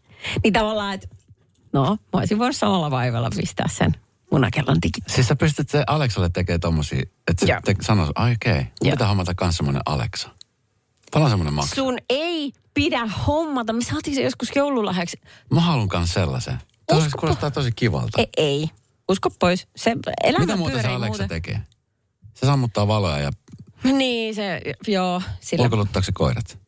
Niin 0.44 0.54
tavallaan, 0.54 0.94
että 0.94 1.08
no, 1.74 1.86
mä 1.86 2.20
olisin 2.20 2.40
voinut 2.40 2.56
samalla 2.56 2.92
vaivalla 2.92 3.30
pistää 3.36 3.68
sen 3.70 3.96
munakellon 4.32 4.78
digit. 4.82 5.04
Siis 5.08 5.28
sä 5.28 5.36
pystyt 5.36 5.70
se 5.70 5.84
Aleksalle 5.88 6.30
tekemään 6.30 6.60
tommosia, 6.60 7.02
että 7.28 7.46
se 7.46 7.60
te, 7.66 7.76
sanoo, 7.82 8.12
ai 8.16 8.32
okei, 8.32 8.52
okay, 8.52 8.64
Joo. 8.82 8.92
pitää 8.92 9.08
hommata 9.08 9.34
kans 9.36 9.58
semmonen 9.58 9.82
Alexa. 9.86 10.30
Paljon 11.14 11.30
semmonen 11.30 11.54
maksaa? 11.54 11.76
Sun 11.76 11.98
ei 12.10 12.54
pidä 12.74 13.06
hommata. 13.28 13.74
Me 13.74 13.84
saatiin 13.84 14.16
se 14.16 14.22
joskus 14.22 14.50
joululahjaksi. 14.56 15.22
Mä 15.52 15.62
haluan 15.62 15.88
kans 15.88 16.14
sellaisen. 16.14 16.58
Tuo 16.90 16.98
Uskopa. 16.98 17.18
kuulostaa 17.20 17.52
tosi 17.52 17.72
kivalta. 17.76 18.18
Ei, 18.18 18.28
ei. 18.38 18.70
Usko 19.10 19.30
pois. 19.40 19.68
Se 19.76 19.96
elämä 20.24 20.46
Mitä 20.46 20.58
muuta 20.58 20.82
se 20.82 20.88
Alexa 20.88 21.08
muuten. 21.08 21.30
tekee? 21.30 21.62
Se 22.34 22.46
sammuttaa 22.46 22.88
valoja 22.88 23.20
ja 23.20 23.32
Niin, 23.84 24.36
se, 24.36 24.62
joo. 24.88 25.22
Sillä 25.40 25.64
ulkoluttaako 25.64 26.06
se 26.06 26.12
koirat? 26.12 26.60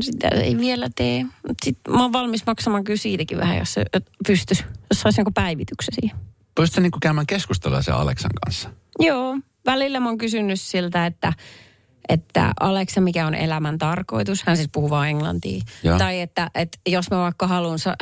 sitä 0.00 0.28
ei 0.28 0.58
vielä 0.58 0.88
tee. 0.96 1.26
Sitten 1.64 1.94
mä 1.94 2.02
oon 2.02 2.12
valmis 2.12 2.46
maksamaan 2.46 2.84
kyllä 2.84 2.98
siitäkin 2.98 3.38
vähän, 3.38 3.58
jos 3.58 3.72
se 3.74 3.84
pystyisi. 4.26 4.64
Jos 4.90 5.00
saisi 5.00 5.20
jonkun 5.20 5.34
päivityksen 5.34 5.94
siihen. 6.00 6.16
Pystytkö 6.54 6.80
niinku 6.80 6.98
käymään 7.02 7.26
keskustelua 7.26 7.82
sen 7.82 7.94
Aleksan 7.94 8.30
kanssa? 8.44 8.70
Joo, 8.98 9.38
välillä 9.66 10.00
mä 10.00 10.08
oon 10.08 10.18
kysynyt 10.18 10.60
siltä, 10.60 11.06
että, 11.06 11.32
että 12.08 12.52
Alexa, 12.60 13.00
mikä 13.00 13.26
on 13.26 13.34
elämän 13.34 13.78
tarkoitus? 13.78 14.42
Hän 14.46 14.56
siis 14.56 14.68
puhuu 14.72 14.90
vaan 14.90 15.08
englantia. 15.08 15.62
Joo. 15.82 15.98
Tai 15.98 16.20
että, 16.20 16.50
että 16.54 16.78
jos 16.86 17.10
mä 17.10 17.18
vaikka 17.18 17.46
haluan, 17.46 17.78
sa- 17.78 17.96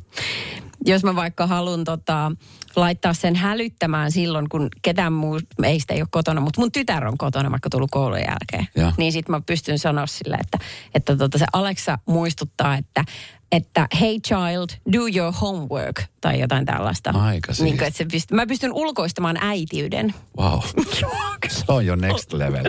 jos 0.86 1.04
mä 1.04 1.14
vaikka 1.16 1.46
haluan 1.46 1.84
tota, 1.84 2.32
laittaa 2.76 3.12
sen 3.12 3.36
hälyttämään 3.36 4.12
silloin, 4.12 4.48
kun 4.48 4.68
ketään 4.82 5.12
muu 5.12 5.40
meistä 5.60 5.94
ei 5.94 6.00
ole 6.00 6.08
kotona, 6.10 6.40
mutta 6.40 6.60
mun 6.60 6.72
tytär 6.72 7.06
on 7.06 7.18
kotona 7.18 7.50
vaikka 7.50 7.70
tullut 7.70 7.90
koulun 7.90 8.18
jälkeen. 8.18 8.68
Joo. 8.76 8.92
Niin 8.96 9.12
sit 9.12 9.28
mä 9.28 9.40
pystyn 9.46 9.78
sanoa 9.78 10.06
sille, 10.06 10.36
että, 10.40 10.58
että 10.94 11.16
tota, 11.16 11.38
se 11.38 11.46
Alexa 11.52 11.98
muistuttaa, 12.06 12.76
että 12.76 13.04
että 13.52 13.86
hey 14.00 14.18
child, 14.20 14.68
do 14.92 14.98
your 15.16 15.32
homework, 15.40 16.02
tai 16.20 16.40
jotain 16.40 16.64
tällaista. 16.66 17.10
Aika 17.10 17.22
niin, 17.24 17.42
kuin, 17.42 17.54
siisti. 17.54 17.84
että 17.84 17.98
se 17.98 18.04
pyst- 18.04 18.34
Mä 18.36 18.46
pystyn 18.46 18.72
ulkoistamaan 18.72 19.36
äitiyden. 19.40 20.14
Wow. 20.38 20.60
Se 21.48 21.64
on 21.68 21.86
jo 21.86 21.96
next 21.96 22.32
level. 22.32 22.64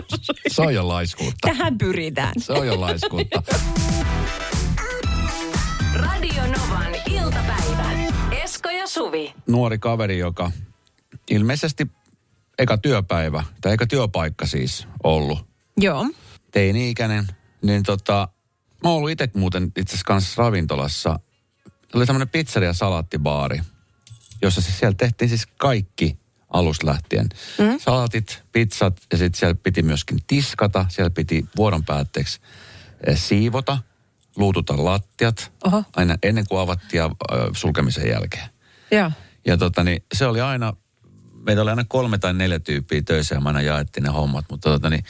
Se 0.48 0.62
on 0.62 0.74
jo 0.74 0.88
laiskuutta. 0.88 1.48
Tähän 1.48 1.78
pyritään. 1.78 2.32
Se 2.38 2.52
on 2.52 2.66
jo 2.66 2.80
laiskuutta. 2.80 3.42
Radio 5.94 6.42
Novan 6.42 6.94
iltapäivä. 7.10 7.90
Esko 8.42 8.70
ja 8.70 8.86
Suvi. 8.86 9.34
Nuori 9.46 9.78
kaveri, 9.78 10.18
joka 10.18 10.50
ilmeisesti 11.30 11.86
eka 12.58 12.78
työpäivä, 12.78 13.44
tai 13.60 13.72
eka 13.72 13.86
työpaikka 13.86 14.46
siis 14.46 14.88
ollut, 15.04 15.46
Joo. 15.76 16.06
teini-ikäinen, 16.50 17.26
niin 17.62 17.82
tota, 17.82 18.28
mä 18.82 18.88
oon 18.88 18.96
ollut 18.96 19.10
itse 19.10 19.30
muuten 19.34 19.64
itse 19.64 19.90
asiassa 19.90 20.04
kanssa 20.04 20.42
ravintolassa. 20.42 21.20
Oli 21.94 22.06
tämmöinen 22.06 22.28
pizzeria 22.28 22.72
salaattibaari, 22.72 23.60
jossa 24.42 24.60
siis 24.60 24.78
siellä 24.78 24.94
tehtiin 24.94 25.28
siis 25.28 25.46
kaikki 25.46 26.18
alusta 26.50 26.86
lähtien. 26.86 27.28
Mm. 27.58 27.78
Salatit, 27.78 28.42
pizzat 28.52 29.00
ja 29.12 29.18
sitten 29.18 29.38
siellä 29.38 29.54
piti 29.62 29.82
myöskin 29.82 30.18
tiskata. 30.26 30.86
Siellä 30.88 31.10
piti 31.10 31.46
vuoron 31.56 31.84
päätteeksi 31.84 32.40
eh, 33.06 33.18
siivota, 33.18 33.78
luututa 34.36 34.84
lattiat 34.84 35.52
Oho. 35.64 35.84
aina 35.96 36.16
ennen 36.22 36.46
kuin 36.48 36.60
avattiin 36.60 36.98
ja 36.98 37.10
sulkemisen 37.52 38.08
jälkeen. 38.08 38.48
Joo. 38.90 39.10
Ja 39.46 39.56
tota, 39.56 39.84
niin, 39.84 40.02
se 40.14 40.26
oli 40.26 40.40
aina, 40.40 40.72
meitä 41.46 41.62
oli 41.62 41.70
aina 41.70 41.84
kolme 41.88 42.18
tai 42.18 42.34
neljä 42.34 42.58
tyyppiä 42.58 43.02
töissä 43.02 43.34
ja 43.34 43.40
me 43.40 43.48
aina 43.48 43.62
jaettiin 43.62 44.04
ne 44.04 44.10
hommat. 44.10 44.44
Mutta 44.50 44.70
tota, 44.70 44.90
niin, 44.90 45.04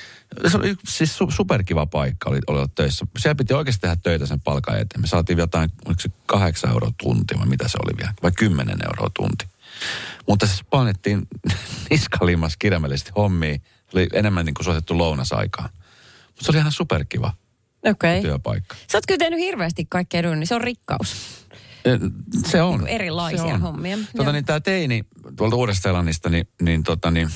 se 0.49 0.57
oli 0.57 0.77
siis 0.89 1.17
su, 1.17 1.31
superkiva 1.31 1.87
paikka 1.87 2.31
oli, 2.31 2.39
oli 2.47 2.59
olla 2.59 2.69
töissä. 2.75 3.07
Siellä 3.19 3.35
piti 3.35 3.55
oikeasti 3.55 3.81
tehdä 3.81 3.97
töitä 4.03 4.27
sen 4.27 4.41
palkan 4.41 4.79
eteen. 4.79 5.01
Me 5.01 5.07
saatiin 5.07 5.39
jotain, 5.39 5.71
oliko 5.87 6.01
se 6.01 6.09
kahdeksan 6.27 6.71
euroa 6.71 6.93
tunti 7.03 7.39
vai 7.39 7.47
mitä 7.47 7.69
se 7.69 7.79
oli 7.85 7.97
vielä, 7.99 8.13
vai 8.23 8.33
kymmenen 8.33 8.79
euroa 8.85 9.11
tunti. 9.17 9.45
Mutta 10.29 10.47
siis 10.47 10.65
painettiin 10.71 11.29
niskalimas 11.91 12.57
kirjaimellisesti 12.57 13.13
hommia. 13.17 13.55
Se 13.55 13.99
oli 13.99 14.09
enemmän 14.13 14.47
niin 14.47 14.55
kuin 14.55 14.65
suositettu 14.65 14.99
lounasaikaan. 14.99 15.71
Mutta 16.27 16.45
se 16.45 16.51
oli 16.51 16.59
ihan 16.59 16.73
superkiva. 16.73 17.33
Okay. 17.87 18.23
työpaikka. 18.23 18.77
Sä 18.93 18.99
oot 18.99 19.07
kyllä 19.07 19.19
tehnyt 19.19 19.39
hirveästi 19.39 19.87
kaikkea 19.91 20.23
duunia. 20.23 20.47
Se 20.47 20.55
on 20.55 20.61
rikkaus. 20.61 21.17
Eh, 21.85 21.99
Se 22.47 22.63
on. 22.63 22.73
Niinku 22.73 22.95
erilaisia 22.95 23.39
se 23.39 23.45
on. 23.45 23.61
hommia. 23.61 23.99
Tota 24.17 24.33
niin, 24.33 24.45
tämä 24.45 24.61
teini 24.61 25.05
tuolta 25.37 25.57
Uudesta-Seelannista, 25.57 26.29
niin, 26.29 26.49
niin, 26.63 26.83
tota 26.83 27.11
niin, 27.11 27.29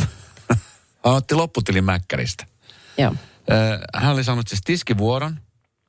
hän 1.04 1.14
otti 1.14 1.34
lopputilin 1.34 1.84
Mäkkäristä. 1.84 2.46
Joo. 2.98 3.14
Eh, 3.48 3.80
Hän 4.02 4.12
oli 4.12 4.24
saanut 4.24 4.48
siis 4.48 4.60
tiskivuoron 4.64 5.40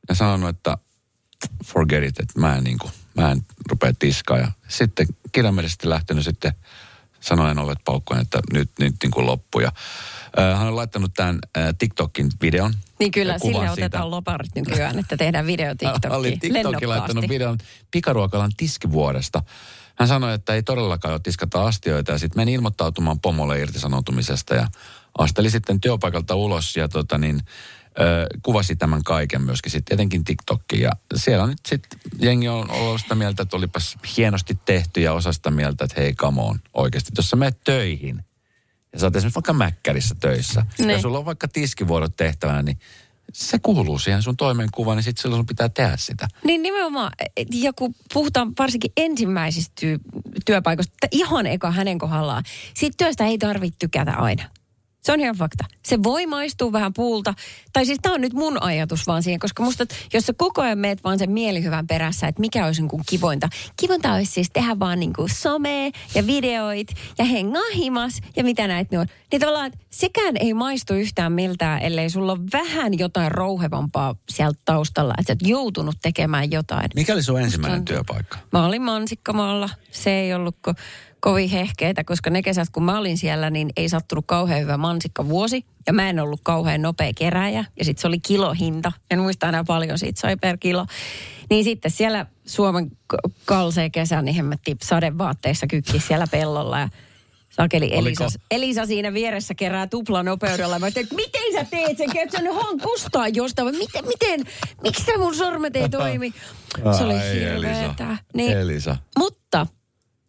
ja 0.09 0.15
sanonut, 0.15 0.49
että 0.49 0.77
forget 1.65 2.03
it, 2.03 2.19
että 2.19 2.39
mä 2.39 2.55
en, 2.55 2.63
niin 2.63 2.77
kuin, 2.77 2.91
mä 3.15 3.31
en 3.31 3.41
rupea 3.69 3.93
tiskaa. 3.99 4.37
Ja 4.37 4.51
sitten 4.67 5.07
kirjaimellisesti 5.31 5.89
lähtenyt 5.89 6.23
sitten 6.23 6.53
sanoen 7.19 7.59
ovet 7.59 7.77
paukkoon, 7.85 8.19
että 8.19 8.39
nyt, 8.53 8.71
nyt 8.79 8.95
niin 9.03 9.11
kuin 9.11 9.25
loppu. 9.25 9.59
Ja, 9.59 9.71
hän 10.38 10.67
on 10.67 10.76
laittanut 10.76 11.12
tämän 11.13 11.39
TikTokin 11.78 12.30
videon. 12.41 12.74
Niin 13.00 13.12
kyllä, 13.12 13.39
sille 13.39 13.60
siitä. 13.60 13.72
otetaan 13.72 14.12
loparit 14.12 14.56
nykyään, 14.56 15.00
että 15.00 15.17
tehdään 15.17 15.46
video 15.48 15.67
Hän 15.67 15.78
TikTokiin. 15.78 16.12
oli 16.12 16.38
TikTokin 16.38 16.89
laittanut 16.89 17.30
videon 17.30 17.58
pikaruokalan 17.91 18.52
tiskivuodesta. 18.58 19.43
Hän 19.96 20.08
sanoi, 20.08 20.34
että 20.34 20.54
ei 20.54 20.63
todellakaan 20.63 21.13
ole 21.13 21.19
tiskata 21.24 21.65
astioita 21.65 22.12
ja 22.12 22.17
sitten 22.17 22.39
meni 22.41 22.54
ilmoittautumaan 22.54 23.19
pomolle 23.19 23.60
irtisanoutumisesta 23.60 24.56
ja 24.56 24.67
asteli 25.17 25.50
sitten 25.50 25.82
työpaikalta 25.82 26.36
ulos 26.36 26.76
ja 26.76 26.89
tota 26.89 27.17
niin, 27.17 27.41
kuvasi 28.43 28.76
tämän 28.76 29.04
kaiken 29.04 29.41
myöskin 29.41 29.72
sitten 29.72 29.96
etenkin 29.96 30.24
TikTokkiin. 30.24 30.82
Ja 30.82 30.91
siellä 31.15 31.48
nyt 31.48 31.65
sitten 31.65 32.00
jengi 32.19 32.48
on 32.48 32.72
ollut 32.72 33.02
sitä 33.02 33.15
mieltä, 33.15 33.43
että 33.43 33.58
olipas 33.58 33.98
hienosti 34.17 34.58
tehty 34.65 35.02
ja 35.02 35.13
osa 35.13 35.34
sitä 35.34 35.52
mieltä, 35.52 35.84
että 35.86 36.02
hei 36.02 36.13
come 36.13 36.41
on 36.41 36.60
oikeasti. 36.74 37.12
Jos 37.17 37.30
sä 37.30 37.36
menet 37.36 37.63
töihin 37.63 38.26
ja 38.93 38.99
sä 38.99 39.06
oot 39.06 39.15
esimerkiksi 39.15 39.36
vaikka 39.36 39.53
Mäkkärissä 39.53 40.15
töissä 40.19 40.65
ja 40.79 40.86
Niin. 40.86 41.01
sulla 41.01 41.17
on 41.17 41.25
vaikka 41.25 41.47
tiskivuorot 41.47 42.15
tehtävänä, 42.15 42.62
niin 42.62 42.79
se 43.34 43.60
kuuluu 43.60 43.99
siihen 43.99 44.21
sun 44.21 44.38
toimenkuvaan, 44.38 44.97
niin 44.97 45.03
sitten 45.03 45.21
silloin 45.21 45.38
sun 45.39 45.45
pitää 45.45 45.69
tehdä 45.69 45.97
sitä. 45.97 46.27
Niin 46.45 46.62
nimenomaan, 46.62 47.12
ja 47.53 47.73
kun 47.73 47.95
puhutaan 48.13 48.53
varsinkin 48.60 48.91
ensimmäisistä 48.97 49.73
työ, 49.79 49.97
työpaikoista, 50.45 51.08
ihan 51.12 51.45
eka 51.45 51.71
hänen 51.71 51.97
kohdallaan, 51.97 52.43
siitä 52.73 52.95
työstä 52.97 53.25
ei 53.25 53.38
tarvitse 53.38 53.75
tykätä 53.79 54.12
aina. 54.12 54.43
Se 55.03 55.11
on 55.11 55.19
ihan 55.19 55.35
fakta. 55.35 55.63
Se 55.85 56.03
voi 56.03 56.25
maistua 56.25 56.71
vähän 56.71 56.93
puulta. 56.93 57.33
Tai 57.73 57.85
siis 57.85 57.99
tämä 58.01 58.15
on 58.15 58.21
nyt 58.21 58.33
mun 58.33 58.63
ajatus 58.63 59.07
vaan 59.07 59.23
siihen, 59.23 59.39
koska 59.39 59.63
musta, 59.63 59.85
jos 60.13 60.25
sä 60.25 60.33
koko 60.37 60.61
ajan 60.61 60.77
meet 60.77 61.03
vaan 61.03 61.19
sen 61.19 61.31
mielihyvän 61.31 61.87
perässä, 61.87 62.27
että 62.27 62.41
mikä 62.41 62.65
olisi 62.65 62.81
niin 62.81 62.89
kuin 62.89 63.03
kivointa. 63.05 63.49
Kivointa 63.77 64.13
olisi 64.13 64.31
siis 64.31 64.49
tehdä 64.53 64.79
vaan 64.79 64.99
niin 64.99 65.13
kuin 65.13 65.29
somea 65.29 65.91
ja 66.15 66.27
videoit 66.27 66.87
ja 67.17 67.25
hengaa 67.25 67.71
himas 67.75 68.19
ja 68.35 68.43
mitä 68.43 68.67
näitä 68.67 68.95
ne 68.95 68.99
on. 68.99 69.07
Niin 69.31 69.39
tavallaan 69.39 69.67
että 69.67 69.79
sekään 69.89 70.37
ei 70.39 70.53
maistu 70.53 70.93
yhtään 70.93 71.31
miltään, 71.31 71.81
ellei 71.81 72.09
sulla 72.09 72.31
ole 72.31 72.41
vähän 72.53 72.99
jotain 72.99 73.31
rouhevampaa 73.31 74.15
sieltä 74.29 74.59
taustalla, 74.65 75.13
että 75.19 75.33
sä 75.33 75.33
oot 75.33 75.49
joutunut 75.49 75.95
tekemään 76.01 76.51
jotain. 76.51 76.89
Mikä 76.95 77.13
oli 77.13 77.23
sun 77.23 77.41
ensimmäinen 77.41 77.79
tuntuu. 77.79 77.95
työpaikka? 77.95 78.37
Mä 78.51 78.65
olin 78.65 78.81
mansikkamaalla. 78.81 79.69
Se 79.91 80.11
ei 80.11 80.33
ollut 80.33 80.55
ko- 80.67 80.75
kovin 81.23 81.49
hehkeitä, 81.49 82.03
koska 82.03 82.29
ne 82.29 82.41
kesät, 82.41 82.69
kun 82.69 82.83
mä 82.83 82.99
olin 82.99 83.17
siellä, 83.17 83.49
niin 83.49 83.69
ei 83.77 83.89
sattunut 83.89 84.25
kauhean 84.27 84.62
hyvä 84.62 84.77
mansikkavuosi. 84.77 85.65
Ja 85.88 85.93
mä 85.93 86.09
en 86.09 86.19
ollut 86.19 86.39
kauhean 86.43 86.81
nopea 86.81 87.12
kerääjä. 87.17 87.65
Ja 87.79 87.86
sitten 87.86 88.01
se 88.01 88.07
oli 88.07 88.19
kilohinta. 88.19 88.91
En 89.12 89.19
muista 89.19 89.49
enää 89.49 89.63
paljon 89.63 89.99
siitä 89.99 90.21
sai 90.21 90.36
per 90.36 90.57
kilo. 90.57 90.86
Niin 91.49 91.63
sitten 91.63 91.91
siellä 91.91 92.25
Suomen 92.45 92.91
kalsee 93.45 93.89
kesän, 93.89 94.25
niin 94.25 94.36
hemmetti 94.36 94.75
sadevaatteissa 94.83 95.67
kykki 95.67 95.99
siellä 95.99 96.27
pellolla. 96.31 96.79
Ja 96.79 96.89
Sakeli 97.49 97.89
Elisa, 97.93 98.23
Oliko- 98.23 98.38
Elisa 98.51 98.86
siinä 98.86 99.13
vieressä 99.13 99.53
kerää 99.55 99.88
tuplanopeudella. 99.88 100.79
Mä 100.79 100.86
ajattelin, 100.86 101.05
että 101.05 101.15
miten 101.15 101.53
sä 101.53 101.65
teet 101.69 101.97
sen? 101.97 102.09
Käytkö 102.13 102.38
sä 102.38 102.43
nyt 102.43 102.55
hankustaa 102.55 103.27
jostain? 103.27 103.65
vai 103.65 103.73
Miten, 103.79 104.05
miten, 104.07 104.39
miksi 104.83 105.05
tämä 105.05 105.17
mun 105.17 105.36
sormet 105.36 105.75
ei 105.75 105.89
toimi? 105.89 106.33
Se 106.97 107.03
oli 107.03 107.13
hirveetä. 107.13 108.17
Elisa. 108.33 108.59
Elisa. 108.59 108.97
Mutta 109.19 109.42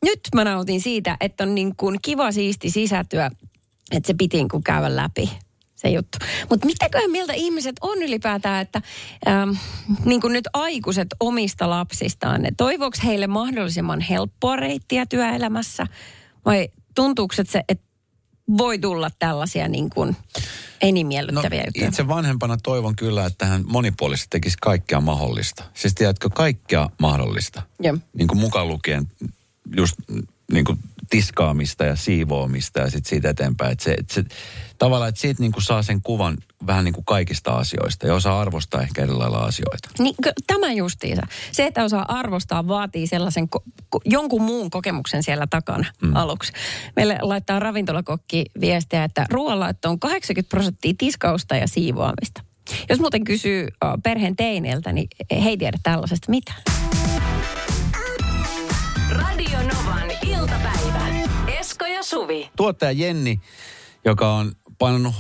nyt 0.05 0.21
mä 0.35 0.45
nautin 0.45 0.81
siitä, 0.81 1.17
että 1.21 1.45
on 1.45 1.55
niin 1.55 1.77
kuin 1.77 1.99
kiva 2.03 2.33
siisti 2.33 2.71
sisätyö, 2.71 3.31
että 3.90 4.07
se 4.07 4.14
piti 4.14 4.37
niin 4.37 4.49
kuin 4.49 4.64
käydä 4.64 4.97
läpi 4.97 5.31
se 5.75 5.88
juttu. 5.88 6.19
Mutta 6.51 6.67
mitäköhän 6.67 7.11
mieltä 7.11 7.33
ihmiset 7.33 7.77
on 7.81 8.03
ylipäätään, 8.03 8.62
että 8.62 8.81
ähm, 9.29 9.51
niin 10.05 10.21
kuin 10.21 10.33
nyt 10.33 10.49
aikuiset 10.53 11.09
omista 11.21 11.71
lapsistaan, 11.71 12.43
ne 12.43 12.49
toivoks 12.57 13.05
heille 13.05 13.27
mahdollisimman 13.27 14.01
helppoa 14.01 14.57
reittiä 14.57 15.07
työelämässä 15.07 15.87
vai 16.45 16.69
tuntuuko 16.95 17.35
että 17.38 17.53
se, 17.53 17.62
että 17.69 17.85
voi 18.59 18.79
tulla 18.79 19.11
tällaisia 19.19 19.69
niin 19.69 19.90
kuin, 19.90 20.17
ei 20.81 20.93
niin 20.93 21.07
miellyttäviä 21.07 21.61
No, 21.61 21.67
juttuja? 21.67 21.88
itse 21.88 22.09
vanhempana 22.09 22.57
toivon 22.62 22.97
kyllä, 22.97 23.27
että 23.27 23.47
hän 23.47 23.64
monipuolisesti 23.67 24.31
tekisi 24.31 24.57
kaikkea 24.62 25.01
mahdollista. 25.01 25.64
Siis 25.75 25.95
tiedätkö, 25.95 26.31
kaikkea 26.31 26.88
mahdollista. 27.01 27.62
Joo. 27.81 27.99
Niin 28.19 28.29
kuin 28.29 28.38
mukaan 28.38 28.69
lukien 28.69 29.07
just 29.77 29.94
niin 30.53 30.64
kuin 30.64 30.79
tiskaamista 31.11 31.85
ja 31.85 31.96
siivoamista 31.96 32.81
ja 32.81 32.90
sitten 32.90 33.11
siitä 33.11 33.31
eteenpäin. 33.31 33.72
Että 33.72 33.85
se, 33.85 33.92
että 33.92 34.14
se, 34.14 34.24
tavallaan, 34.79 35.09
että 35.09 35.20
siitä 35.20 35.40
niin 35.42 35.53
kuin 35.53 35.62
saa 35.62 35.83
sen 35.83 36.03
kuvan 36.03 36.38
vähän 36.66 36.85
niin 36.85 36.94
kuin 36.94 37.05
kaikista 37.05 37.50
asioista 37.50 38.07
ja 38.07 38.14
osaa 38.14 38.40
arvostaa 38.40 38.83
ehkä 38.83 39.03
eri 39.03 39.12
lailla 39.12 39.38
asioita. 39.38 39.88
Niin, 39.98 40.14
tämä 40.46 40.72
justiinsa. 40.72 41.22
Se, 41.53 41.66
että 41.66 41.85
osaa 41.85 42.05
arvostaa, 42.09 42.68
vaatii 42.68 43.07
sellaisen 43.07 43.48
ko- 43.57 43.62
ko- 43.96 44.00
jonkun 44.05 44.42
muun 44.42 44.70
kokemuksen 44.70 45.22
siellä 45.22 45.46
takana 45.50 45.85
mm. 46.03 46.16
aluksi. 46.16 46.53
Meille 46.96 47.18
laittaa 47.22 47.59
ravintolakokki 47.59 48.44
viestiä, 48.61 49.05
että 49.05 49.27
ruoanlaitto 49.31 49.90
on 49.90 50.00
80 50.00 50.50
prosenttia 50.50 50.94
tiskausta 50.98 51.57
ja 51.57 51.68
siivoamista. 51.68 52.42
Jos 52.88 53.00
muuten 53.00 53.24
kysyy 53.24 53.68
perheen 54.03 54.37
teineiltä, 54.37 54.92
niin 54.92 55.09
he 55.31 55.48
ei 55.48 55.57
tiedä 55.57 55.79
tällaisesta 55.83 56.31
mitään. 56.31 56.62
Suvi. 62.05 62.51
Tuottaja 62.57 62.93
Jenni, 62.93 63.40
joka 64.05 64.35
on 64.35 64.53
painanut 64.79 65.14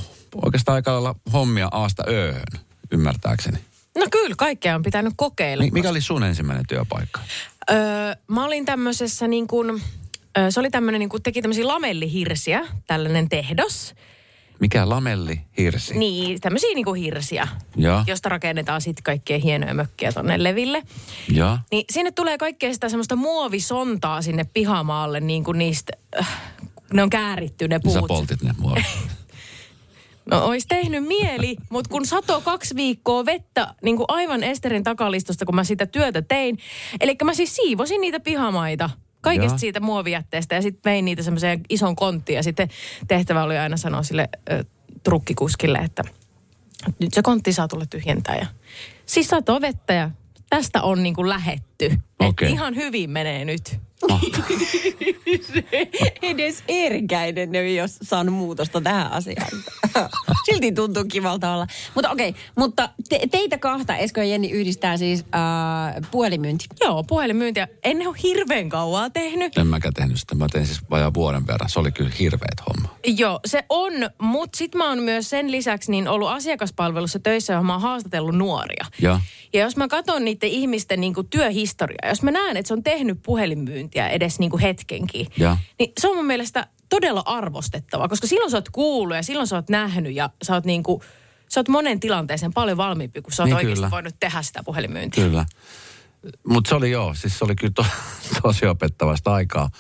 oikeastaan 0.44 0.74
aika 0.76 0.92
lailla 0.92 1.14
hommia 1.32 1.68
aasta 1.72 2.04
ööhön, 2.08 2.42
ymmärtääkseni. 2.90 3.58
No 3.98 4.06
kyllä, 4.10 4.34
kaikkea 4.38 4.74
on 4.74 4.82
pitänyt 4.82 5.12
kokeilla. 5.16 5.64
Mi- 5.64 5.70
Mikä 5.70 5.90
oli 5.90 6.00
sun 6.00 6.24
ensimmäinen 6.24 6.64
työpaikka? 6.68 7.20
Öö, 7.70 7.76
mä 8.28 8.44
olin 8.44 8.64
tämmöisessä 8.64 9.28
niin 9.28 9.46
kuin, 9.46 9.82
öö, 10.38 10.50
se 10.50 10.60
oli 10.60 10.70
tämmöinen 10.70 10.98
niin 10.98 11.08
kuin, 11.08 11.22
teki 11.22 11.42
tämmöisiä 11.42 11.66
lamellihirsiä, 11.68 12.68
tällainen 12.86 13.28
tehdos. 13.28 13.94
Mikä 14.60 14.88
lamelli 14.88 15.40
hirsi? 15.58 15.98
Niin, 15.98 16.40
tämmöisiä 16.40 16.70
niin 16.74 16.84
kuin 16.84 17.00
hirsiä, 17.02 17.48
Ja, 17.76 18.04
josta 18.06 18.28
rakennetaan 18.28 18.80
sitten 18.80 19.02
kaikkea 19.02 19.38
hienoja 19.38 19.74
mökkiä 19.74 20.12
tonne 20.12 20.42
leville. 20.42 20.82
ja. 21.32 21.58
Niin 21.70 21.84
sinne 21.90 22.10
tulee 22.10 22.38
kaikkea 22.38 22.72
sitä 22.74 22.88
semmoista 22.88 23.16
muovisontaa 23.16 24.22
sinne 24.22 24.44
pihamaalle, 24.44 25.20
niin 25.20 25.44
kuin 25.44 25.58
niistä, 25.58 25.92
äh, 26.20 26.28
ne 26.94 27.02
on 27.02 27.10
kääritty 27.10 27.68
ne 27.68 27.80
Sä 27.88 27.98
puut. 27.98 28.08
poltit 28.08 28.42
ne 28.42 28.54
mua. 28.58 28.76
No 30.30 30.44
ois 30.46 30.66
tehnyt 30.66 31.04
mieli, 31.04 31.56
mutta 31.70 31.90
kun 31.90 32.06
sato 32.06 32.40
kaksi 32.40 32.76
viikkoa 32.76 33.26
vettä 33.26 33.74
niin 33.82 33.96
kuin 33.96 34.04
aivan 34.08 34.42
Esterin 34.42 34.84
takalistosta, 34.84 35.44
kun 35.44 35.54
mä 35.54 35.64
sitä 35.64 35.86
työtä 35.86 36.22
tein. 36.22 36.58
Eli 37.00 37.16
mä 37.24 37.34
siis 37.34 37.56
siivosin 37.56 38.00
niitä 38.00 38.20
pihamaita 38.20 38.90
kaikesta 39.20 39.52
Joo. 39.54 39.58
siitä 39.58 39.80
muovijätteestä 39.80 40.54
ja 40.54 40.62
sitten 40.62 40.90
vein 40.90 41.04
niitä 41.04 41.22
semmoiseen 41.22 41.60
ison 41.68 41.96
konttiin. 41.96 42.36
Ja 42.36 42.42
sitten 42.42 42.68
tehtävä 43.08 43.42
oli 43.42 43.58
aina 43.58 43.76
sanoa 43.76 44.02
sille 44.02 44.28
ö, 44.52 44.64
trukkikuskille, 45.02 45.78
että 45.78 46.02
nyt 46.98 47.14
se 47.14 47.22
kontti 47.22 47.52
saa 47.52 47.68
tulla 47.68 47.86
tyhjentää. 47.86 48.36
Ja 48.36 48.46
siis 49.06 49.28
sato 49.28 49.60
vettä 49.60 49.94
ja 49.94 50.10
tästä 50.50 50.82
on 50.82 51.02
niin 51.02 51.14
kuin 51.14 51.28
lähetty. 51.28 51.84
Et 51.84 52.28
Okei. 52.28 52.50
ihan 52.50 52.74
hyvin 52.76 53.10
menee 53.10 53.44
nyt. 53.44 53.78
Edes 56.22 56.62
Erkäinen 56.68 57.54
ei 57.54 57.80
ole 57.80 57.88
saanut 58.02 58.34
muutosta 58.34 58.80
tähän 58.80 59.12
asiaan. 59.12 59.48
Silti 60.46 60.72
tuntuu 60.72 61.04
kivalta 61.04 61.54
olla. 61.54 61.66
Mutta 61.94 62.10
okei, 62.10 62.34
mutta 62.56 62.88
te, 63.08 63.20
teitä 63.30 63.58
kahta, 63.58 63.96
Esko 63.96 64.20
ja 64.20 64.26
Jenni, 64.26 64.50
yhdistää 64.50 64.96
siis 64.96 65.24
äh, 65.34 66.10
puhelimyynti. 66.10 66.64
Joo, 66.80 67.04
puhelinmyyntiä. 67.04 67.68
En 67.84 68.08
ole 68.08 68.16
hirveän 68.22 68.68
kauaa 68.68 69.10
tehnyt. 69.10 69.58
En 69.58 69.66
mäkään 69.66 69.94
tehnyt 69.94 70.20
sitä. 70.20 70.34
Mä 70.34 70.46
tein 70.52 70.66
siis 70.66 70.80
vajaa 70.90 71.14
vuoden 71.14 71.46
verran. 71.46 71.70
Se 71.70 71.80
oli 71.80 71.92
kyllä 71.92 72.10
hirveet 72.18 72.62
homma. 72.68 72.88
Joo, 73.06 73.40
se 73.46 73.64
on, 73.68 73.92
mutta 74.18 74.58
sitten 74.58 74.78
mä 74.78 74.88
oon 74.88 75.02
myös 75.02 75.30
sen 75.30 75.50
lisäksi 75.50 75.90
niin 75.90 76.08
ollut 76.08 76.28
asiakaspalvelussa 76.28 77.18
töissä, 77.18 77.52
johon 77.52 77.66
mä 77.66 77.72
oon 77.72 77.82
haastatellut 77.82 78.34
nuoria. 78.34 78.84
Ja 79.02 79.20
Ja 79.52 79.60
jos 79.60 79.76
mä 79.76 79.88
katson 79.88 80.24
niiden 80.24 80.48
ihmisten 80.48 81.00
niin 81.00 81.14
työhistoriaa, 81.30 82.08
jos 82.08 82.22
mä 82.22 82.30
näen, 82.30 82.56
että 82.56 82.68
se 82.68 82.74
on 82.74 82.82
tehnyt 82.82 83.18
puhelinmyyntiä 84.04 84.08
edes 84.08 84.38
niin 84.38 84.50
kuin 84.50 84.60
hetkenkin, 84.60 85.26
Ja. 85.36 85.56
niin 85.78 85.92
se 86.00 86.08
on 86.08 86.16
mun 86.16 86.26
mielestä 86.26 86.66
todella 86.88 87.22
arvostettavaa, 87.26 88.08
koska 88.08 88.26
silloin 88.26 88.50
sä 88.50 88.56
oot 88.56 88.68
kuullut 88.68 89.16
ja 89.16 89.22
silloin 89.22 89.46
sä 89.46 89.56
oot 89.56 89.68
nähnyt 89.70 90.14
ja 90.14 90.30
sä 90.42 90.54
oot 90.54 90.64
niin 90.64 90.82
kuin, 90.82 91.00
sä 91.48 91.60
oot 91.60 91.68
monen 91.68 92.00
tilanteeseen 92.00 92.52
paljon 92.54 92.76
valmiimpi, 92.76 93.22
kun 93.22 93.32
sä 93.32 93.42
oot 93.42 93.46
Niin, 93.48 93.56
oikeasti 93.56 93.74
kyllä. 93.74 93.90
voinut 93.90 94.14
tehdä 94.20 94.42
sitä 94.42 94.62
puhelinmyyntiä. 94.62 95.24
kyllä. 95.24 95.46
Mutta 96.46 96.68
se 96.68 96.74
oli 96.74 96.90
joo, 96.90 97.14
siis 97.14 97.38
se 97.38 97.44
oli 97.44 97.54
kyllä 97.54 97.72
to, 97.76 97.86
tosi 98.42 98.66
opettavaista 98.66 99.34
aikaa. 99.34 99.70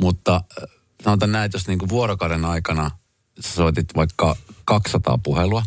Mutta 0.00 0.34
äh, 0.36 0.68
sanotaan 1.04 1.32
näin, 1.32 1.50
jos 1.54 1.68
niinku 1.68 1.88
vuorokauden 1.88 2.44
aikana 2.44 2.90
sä 3.40 3.52
soitit 3.52 3.86
vaikka 3.96 4.36
200 4.64 5.18
puhelua, 5.22 5.62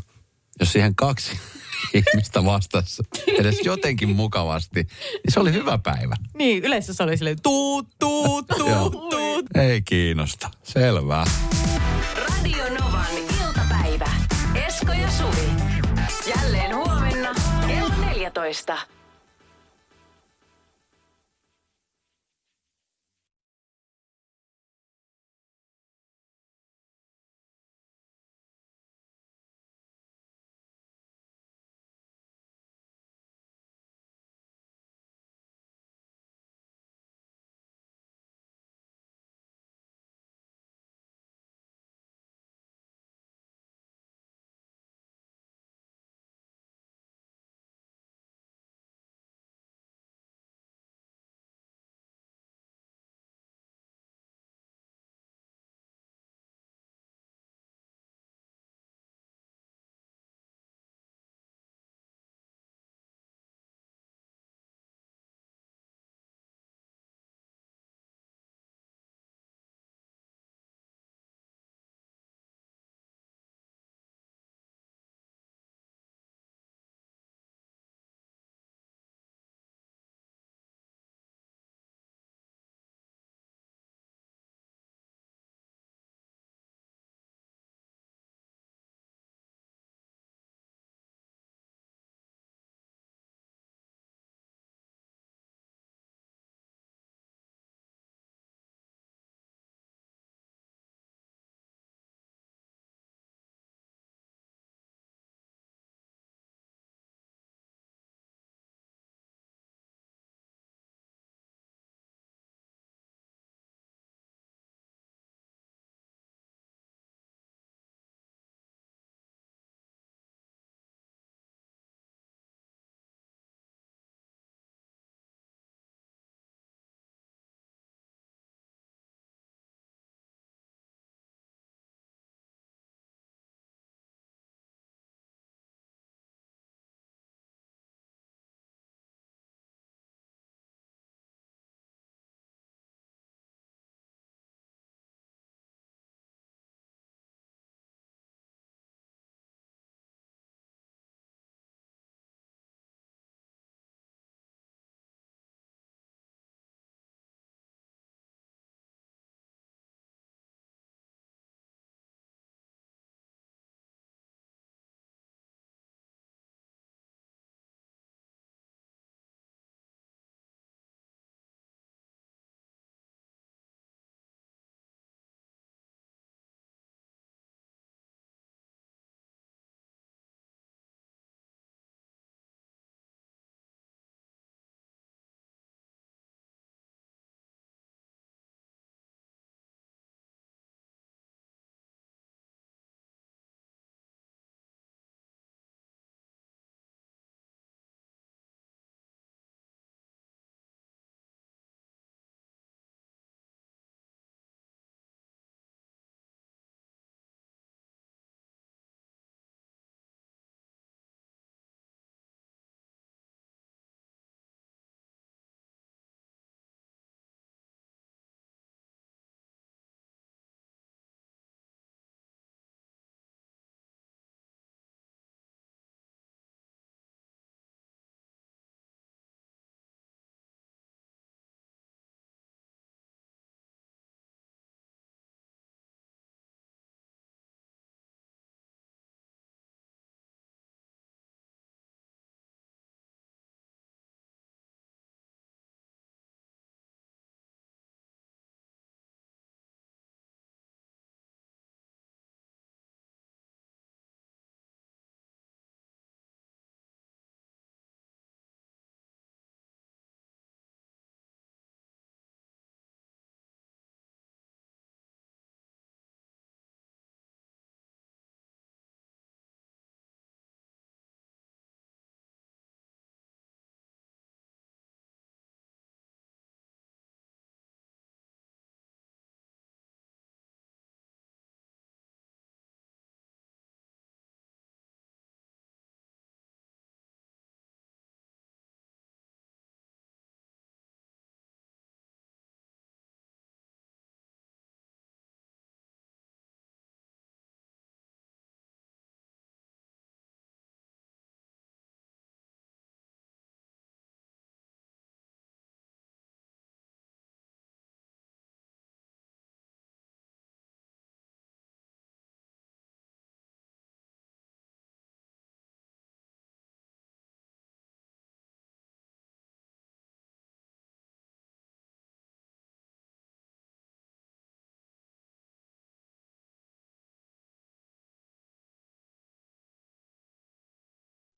jos 0.60 0.72
siihen 0.72 0.96
kaksi 0.96 1.32
ihmistä 1.94 2.46
vastasi 2.46 3.04
edes 3.40 3.62
jotenkin 3.64 4.10
mukavasti, 4.16 4.84
niin 4.84 5.34
se 5.34 5.40
oli 5.40 5.54
hyvä 5.54 5.78
päivä. 5.78 6.16
Niin, 6.34 6.64
yleensä 6.64 6.94
se 6.94 7.04
oli 7.04 7.18
silleen 7.18 7.42
tuut, 7.44 7.88
tuut, 8.00 8.48
tuut, 8.58 8.92
tuut. 9.10 9.46
Ei 9.56 9.82
kiinnosta. 9.82 10.50
Selvä. 10.64 11.26
Radio 12.16 12.64
Novan 12.80 13.18
iltapäivä. 13.18 14.10
Esko 14.68 14.92
ja 14.92 15.12
Suvi. 15.12 15.50
Jälleen 16.28 16.76
huomenna 16.76 17.34
kello 17.68 17.96
14. 18.06 18.78